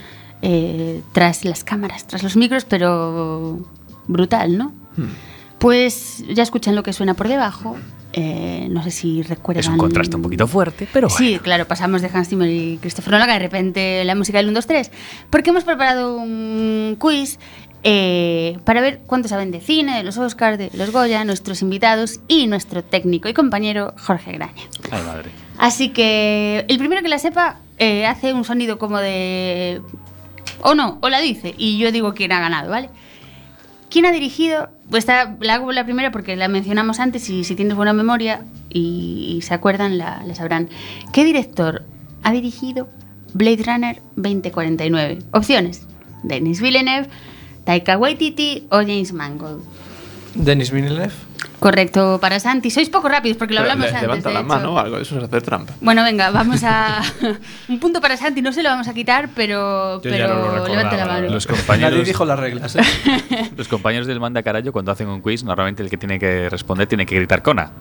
[0.42, 3.58] eh, tras las cámaras, tras los micros, pero
[4.06, 4.74] brutal, ¿no?
[5.58, 7.78] Pues ya escuchan lo que suena por debajo.
[8.12, 9.62] eh, no sé si recuerdan.
[9.62, 13.12] Es un contraste un poquito fuerte, pero Sí, claro, pasamos de Hans Zimmer y Christopher
[13.12, 14.90] Nolan a de repente la música del 1, 2, 3.
[15.30, 17.38] Porque hemos preparado un quiz
[17.84, 22.20] eh, para ver cuánto saben de cine, de los Oscars, de los Goya, nuestros invitados
[22.28, 24.62] y nuestro técnico y compañero Jorge Graña.
[24.90, 25.30] Ay, madre.
[25.58, 29.80] Así que el primero que la sepa eh, hace un sonido como de...
[30.60, 32.88] O no, o la dice, y yo digo quién ha ganado, ¿vale?
[33.90, 34.70] ¿Quién ha dirigido?
[34.88, 38.42] Pues esta, la hago la primera porque la mencionamos antes y si tienes buena memoria
[38.70, 40.68] y, y se acuerdan, la, la sabrán.
[41.12, 41.84] ¿Qué director
[42.22, 42.88] ha dirigido
[43.34, 45.18] Blade Runner 2049?
[45.32, 45.86] Opciones.
[46.22, 47.08] Denis Villeneuve,
[47.64, 49.62] Taika Waititi o James Mangold.
[50.34, 51.12] Denis Villeneuve.
[51.58, 52.70] Correcto para Santi.
[52.70, 54.02] Sois poco rápidos porque lo Pero hablamos le- antes.
[54.02, 54.48] Levanta de la hecho.
[54.48, 55.74] mano o algo, eso es hacer trampa.
[55.80, 57.02] Bueno, venga, vamos a.
[57.68, 59.96] un punto para Santi, no se lo vamos a quitar, pero.
[59.96, 61.28] Yo pero ya no lo levante la mano.
[61.28, 62.76] Los compañeros- Nadie dijo las reglas.
[62.76, 62.80] ¿eh?
[63.56, 66.86] Los compañeros del Manda Carayo, cuando hacen un quiz, normalmente el que tiene que responder
[66.88, 67.72] tiene que gritar Cona.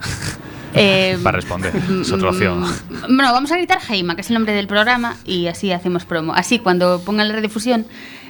[0.73, 1.73] Eh, Para responder.
[2.01, 2.61] Es otra opción.
[2.61, 6.05] mm, Bueno, vamos a gritar Jaima, que es el nombre del programa, y así hacemos
[6.05, 6.33] promo.
[6.33, 7.85] Así, cuando pongan la redifusión,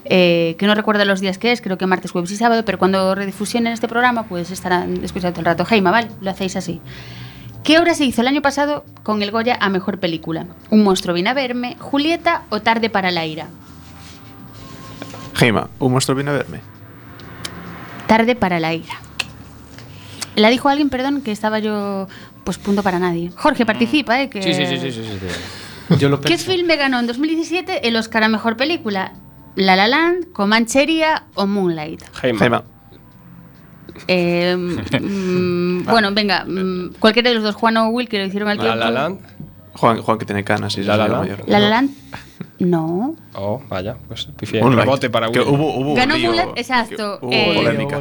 [0.06, 2.78] eh, que no recuerdo los días que es, creo que martes, jueves y sábado, pero
[2.78, 6.10] cuando redifusionen este programa, pues estarán escuchando todo el rato Jaima, ¿vale?
[6.22, 6.82] Lo hacéis así.
[7.64, 10.48] ¿Qué obra se hizo el año pasado con el Goya a mejor película?
[10.72, 13.48] Un monstruo viene a verme, Julieta o Tarde para la ira.
[15.36, 16.60] Geima, un monstruo viene a verme.
[18.08, 18.96] Tarde para la ira.
[20.36, 22.08] La dijo alguien, perdón, que estaba yo,
[22.44, 23.32] pues punto para nadie.
[23.36, 24.30] Jorge, participa, ¿eh?
[24.30, 24.42] Que...
[24.42, 25.98] Sí, sí, sí, sí, sí, sí.
[25.98, 29.14] Yo lo ¿Qué filme ganó en 2017 el Oscar a Mejor Película?
[29.56, 32.04] La La Land, Comanchería o Moonlight.
[32.14, 32.64] Jaima.
[34.08, 38.50] Eh, mm, bueno, venga, mm, cualquiera de los dos, Juan o Will, que lo hicieron
[38.50, 38.80] al La tiempo.
[38.80, 39.20] La Land.
[39.74, 41.22] Juan, Juan que tiene canas y La La es Land.
[41.24, 41.44] mayor.
[41.48, 41.90] La La Land,
[42.60, 43.16] no.
[43.34, 44.62] Oh, vaya, pues pifié.
[44.62, 44.86] Moonlight.
[44.86, 45.50] Rebote para Que Will.
[45.50, 47.20] hubo, hubo Ganó lío, Moonlight, exacto.
[47.20, 48.00] que Hubo Eh, polémica.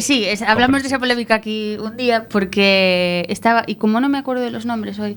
[0.00, 4.18] Sí, es- hablamos de esa polémica aquí un día porque estaba, y como no me
[4.18, 5.16] acuerdo de los nombres hoy,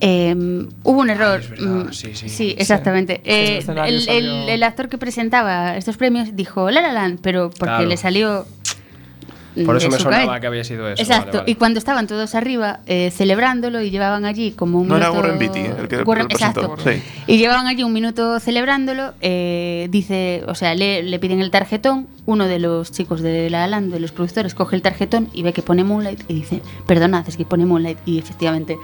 [0.00, 0.34] eh,
[0.82, 1.40] hubo un error.
[1.58, 3.20] Mm, sí, exactamente.
[3.24, 6.92] En el Eh, el, salió- el- el actor que presentaba estos premios dijo La La
[6.92, 7.86] Land, pero porque Claro.
[7.88, 8.46] le salió.
[9.64, 10.40] Por eso me sonaba cabeza.
[10.40, 11.00] que había sido eso.
[11.02, 11.50] Exacto, vale, vale.
[11.50, 15.20] y cuando estaban todos arriba eh, celebrándolo y llevaban allí como un No era minuto...
[15.28, 16.76] Warren Beatty el que Warren- exacto.
[16.84, 17.02] Sí.
[17.26, 22.06] Y llevaban allí un minuto celebrándolo, eh, dice, o sea, le, le piden el tarjetón,
[22.26, 25.42] uno de los chicos de La La Land, de los productores, coge el tarjetón y
[25.42, 28.76] ve que pone Moonlight y dice, perdonad, es que pone Moonlight y efectivamente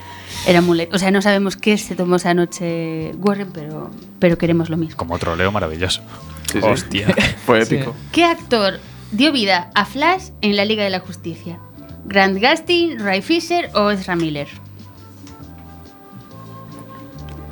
[0.47, 0.95] era Moonlight.
[0.95, 4.97] O sea, no sabemos qué se tomó esa noche Warren, pero, pero queremos lo mismo.
[4.97, 6.03] Como troleo maravilloso.
[6.51, 6.66] Sí, sí.
[6.66, 7.07] Hostia.
[7.47, 7.77] Fue Sí.
[7.77, 7.95] épico.
[8.12, 8.79] ¿Qué actor
[9.13, 11.59] dio vida a Flash en la Liga de la Justicia?
[12.05, 14.49] ¿Grant Gustin, Ray Fisher o Ezra Miller?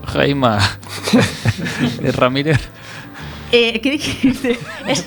[0.06, 0.58] Jaima.
[2.02, 2.58] ¿Es Ramírez?
[3.52, 4.58] Eh, ¿Qué dijiste?
[4.88, 5.06] Es-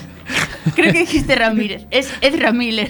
[0.75, 1.85] creo que dijiste Ramírez.
[1.91, 2.89] Es Ezra Miller.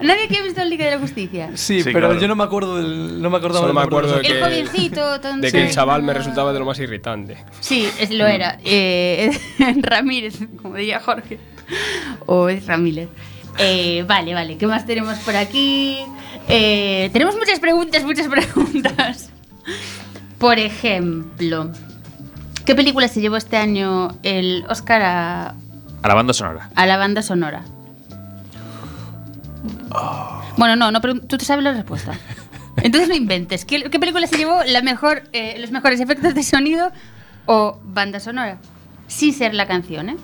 [0.00, 1.50] ¿Nadie que ha visto la Liga de la Justicia?
[1.54, 2.20] Sí, Sí, pero claro.
[2.20, 3.20] yo no me acuerdo del.
[3.20, 4.40] No me acordaba Solo del me nombre acuerdo los de El que-
[4.72, 5.40] jovencito, tonto.
[5.46, 7.36] De que el chaval me resultaba de lo más irritante.
[7.60, 8.58] Sí, es- lo era.
[8.64, 9.38] Eh,
[9.82, 11.38] Ramírez, como diría Jorge.
[12.26, 13.08] O Ezra Miller.
[13.58, 14.58] Eh, vale, vale.
[14.58, 15.98] ¿Qué más tenemos por aquí?
[16.48, 19.30] Eh, tenemos muchas preguntas, muchas preguntas.
[20.38, 21.70] Por ejemplo,
[22.64, 25.54] ¿qué película se llevó este año el Oscar a,
[26.02, 26.70] A la banda sonora.
[26.74, 27.62] a la banda sonora?
[30.56, 32.12] Bueno, no, no tú te sabes la respuesta.
[32.82, 33.64] Entonces no inventes.
[33.64, 36.90] ¿Qué, qué película se llevó la mejor, eh, los mejores efectos de sonido
[37.46, 38.58] o banda sonora?
[39.06, 40.16] Sin ser la canción, ¿eh?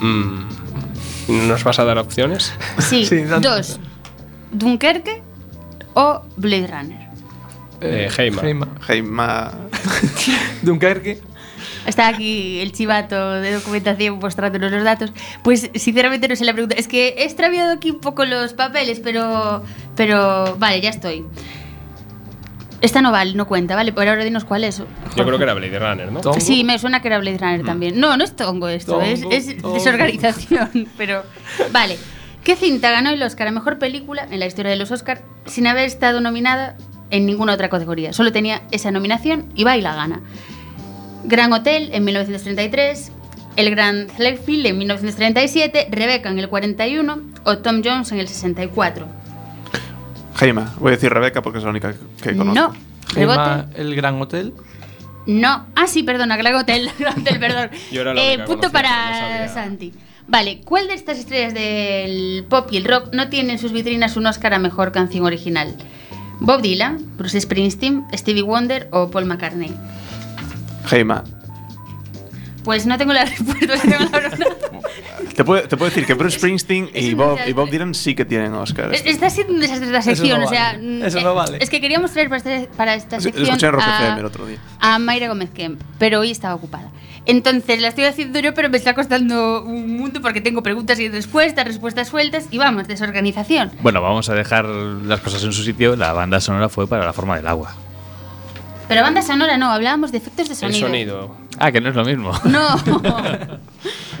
[0.00, 1.48] Mm.
[1.48, 2.52] ¿Nos vas a dar opciones?
[2.78, 3.04] Sí,
[3.40, 3.78] dos.
[4.52, 5.22] Dunkerque
[5.94, 7.08] o Blade Runner.
[7.80, 8.68] Eh, Heima.
[8.88, 9.52] Heima.
[10.62, 11.20] Dunkerque.
[11.86, 15.12] Está aquí el chivato de documentación mostrándonos los datos.
[15.42, 16.76] Pues sinceramente no sé la pregunta.
[16.76, 19.62] Es que he extraviado aquí un poco los papeles, pero.
[19.96, 20.56] Pero.
[20.58, 21.24] Vale, ya estoy.
[22.80, 23.92] Esta no vale, no cuenta, ¿vale?
[23.92, 24.78] Por ahora dinos cuál es.
[24.78, 26.20] Yo creo que era Blade Runner, ¿no?
[26.20, 26.40] Tongo.
[26.40, 28.00] Sí, me suena que era Blade Runner también.
[28.00, 29.74] No, no es tongo esto, Tongo, es, es tongo.
[29.74, 30.88] desorganización.
[30.96, 31.24] Pero.
[31.72, 31.98] Vale.
[32.44, 35.66] ¿Qué cinta ganó el Oscar a mejor película en la historia de los Oscar sin
[35.66, 36.74] haber estado nominada
[37.10, 38.14] en ninguna otra categoría?
[38.14, 40.20] Solo tenía esa nominación y va y la gana.
[41.24, 43.12] Gran Hotel en 1933,
[43.56, 49.06] El Gran Thlefield en 1937, Rebecca en el 41 o Tom Jones en el 64.
[50.40, 50.72] Geima.
[50.80, 52.54] Voy a decir Rebeca porque es la única que conozco.
[52.54, 52.72] No.
[53.14, 54.54] Heima, el Gran Hotel.
[55.26, 55.66] No.
[55.76, 56.90] Ah, sí, perdona, Gran Hotel.
[56.98, 57.70] Gran Hotel, perdón.
[57.92, 59.52] Yo era la Eh, punto conocía, para no.
[59.52, 59.92] Santi.
[60.26, 64.16] Vale, ¿cuál de estas estrellas del pop y el rock no tiene en sus vitrinas
[64.16, 65.76] un Oscar a mejor canción original?
[66.38, 69.74] ¿Bob Dylan, Bruce Springsteen, Stevie Wonder o Paul McCartney?
[70.86, 71.24] Geima.
[72.70, 74.38] Pues no tengo la respuesta, tengo la verdad.
[75.34, 78.24] Te puedo, te puedo decir que Bruce Springsteen y Bob, y Bob Dylan sí que
[78.24, 78.94] tienen Oscars.
[78.94, 80.72] Es- Está siendo un desastre la Eso no sección, o sea.
[80.74, 81.06] vale.
[81.06, 81.58] Eso eh, no vale.
[81.60, 83.44] Es que queríamos traer para esta, para esta sección.
[83.44, 84.58] escuché en Rock a- FM el otro día.
[84.78, 86.90] A Mayra Gómez Kemp, pero hoy estaba ocupada.
[87.26, 91.08] Entonces la estoy haciendo yo, pero me está costando un mundo porque tengo preguntas y
[91.08, 93.72] respuestas, respuestas sueltas y vamos, desorganización.
[93.82, 95.96] Bueno, vamos a dejar las cosas en su sitio.
[95.96, 97.74] La banda sonora fue para la forma del agua.
[98.90, 100.86] Pero banda sonora no, hablábamos de efectos de El sonido.
[100.88, 101.36] sonido.
[101.58, 102.32] Ah, que no es lo mismo.
[102.44, 102.76] No.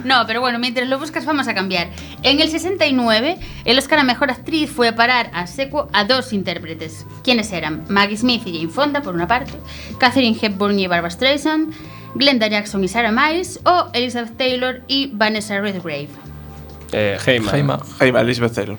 [0.04, 1.90] No, pero bueno, mientras lo buscas vamos a cambiar.
[2.22, 6.32] En el 69, el Oscar a Mejor Actriz fue a parar a seco a dos
[6.32, 7.04] intérpretes.
[7.22, 7.84] ¿Quiénes eran?
[7.90, 9.52] Maggie Smith y Jane Fonda, por una parte,
[9.98, 11.74] Catherine Hepburn y Barbara Streisand,
[12.14, 16.08] Glenda Jackson y Sarah Miles, o Elizabeth Taylor y Vanessa Redgrave.
[16.92, 17.52] Eh, Heima.
[17.52, 17.80] Heima.
[17.98, 18.78] Geima, Elizabeth Taylor.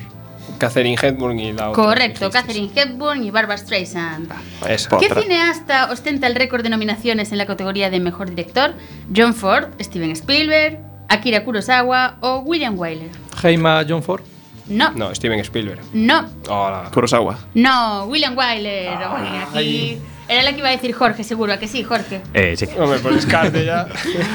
[0.62, 1.84] Catherine Hepburn y la otra.
[1.84, 2.30] Correcto.
[2.30, 4.32] Catherine Hepburn y Barbara Streisand.
[4.70, 4.96] Esa.
[5.00, 5.22] ¿Qué Otra.
[5.22, 8.74] cineasta ostenta el récord de nominaciones en la categoría de Mejor Director?
[9.16, 10.78] ¿John Ford, Steven Spielberg,
[11.10, 13.10] Akira Kurosawa o William Wyler?
[13.44, 14.22] Heima John Ford.
[14.68, 14.92] No.
[14.92, 15.82] No, Steven Spielberg.
[15.94, 16.90] No, Hola.
[16.94, 17.40] Kurosawa.
[17.56, 18.90] no, William Wyler.
[18.90, 19.98] Oye, aquí
[20.30, 22.22] era la que iba a decir Jorge, seguro, ¿a que sí, Jorge?
[22.36, 22.68] Eh, sí.
[22.80, 23.88] Hombre, descarte ya.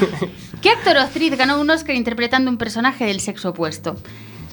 [0.61, 3.97] ¿Qué actor o actriz ganó un Oscar interpretando un personaje del sexo opuesto?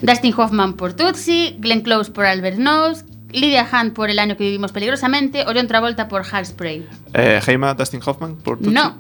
[0.03, 4.43] Dustin Hoffman por Tootsie, Glenn Close por Albert Nose, Lydia Hunt por El año que
[4.43, 6.85] vivimos peligrosamente o John Travolta por Hairspray.
[7.13, 8.71] Eh, Heima Dustin Hoffman por Tutsi.
[8.73, 8.95] No,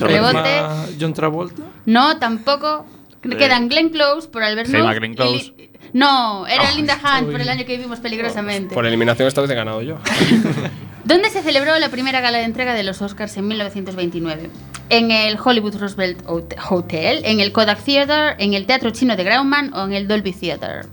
[0.00, 0.62] Rebote.
[0.98, 1.62] John Travolta.
[1.86, 2.86] no, tampoco.
[3.22, 4.98] Quedan Glenn Close por Albert Nose.
[4.98, 5.52] Glenn Close.
[5.92, 8.74] No, era Oh, Linda Hunt por El año que vivimos peligrosamente.
[8.74, 9.98] Por eliminación esta vez he ganado yo.
[11.04, 14.50] ¿Dónde se celebró la primera gala de entrega de los Oscars en 1929?
[14.88, 19.24] ¿En el Hollywood Roosevelt Hote- Hotel, en el Kodak Theater, en el Teatro Chino de
[19.24, 20.86] Grauman o en el Dolby Theater?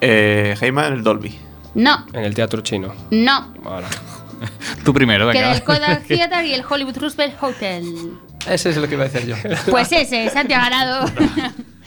[0.00, 1.36] Eh, Heima en el Dolby.
[1.74, 2.94] No, En el teatro chino.
[3.10, 3.52] no.
[3.64, 3.88] Ahora.
[4.84, 5.52] Tú primero, venga.
[5.52, 8.12] el Kodak Theater y el Hollywood Roosevelt Hotel.
[8.48, 9.36] Ese es lo que iba a decir yo.
[9.70, 11.10] Pues ese, Santi ha ganado.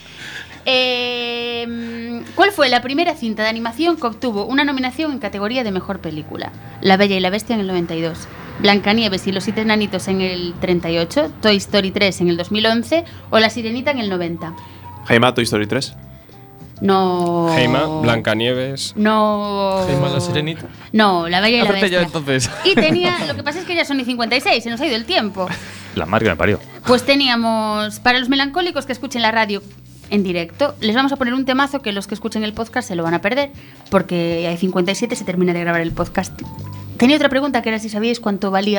[0.64, 5.70] Eh, ¿Cuál fue la primera cinta de animación que obtuvo una nominación en categoría de
[5.70, 6.52] mejor película?
[6.80, 8.26] La Bella y la Bestia en el 92,
[8.60, 13.38] Blancanieves y los siete enanitos en el 38, Toy Story 3 en el 2011 o
[13.38, 14.54] La Sirenita en el 90.
[15.08, 15.94] Heima Toy Story 3.
[16.80, 17.54] No.
[17.56, 18.94] Heima, Blancanieves.
[18.96, 19.86] No.
[19.88, 20.66] Heima la sirenita.
[20.92, 22.02] No, La Bella y la yo Bestia.
[22.02, 22.50] entonces.
[22.64, 24.96] Y tenía, lo que pasa es que ya son y 56, se nos ha ido
[24.96, 25.46] el tiempo.
[25.94, 26.58] La marca me parió.
[26.84, 29.62] Pues teníamos, para los melancólicos que escuchen la radio
[30.12, 32.94] en directo, les vamos a poner un temazo que los que escuchen el podcast se
[32.94, 33.50] lo van a perder,
[33.90, 36.38] porque hay 57 y se termina de grabar el podcast.
[36.98, 38.70] Tenía otra pregunta que era si sabíais cuánto valía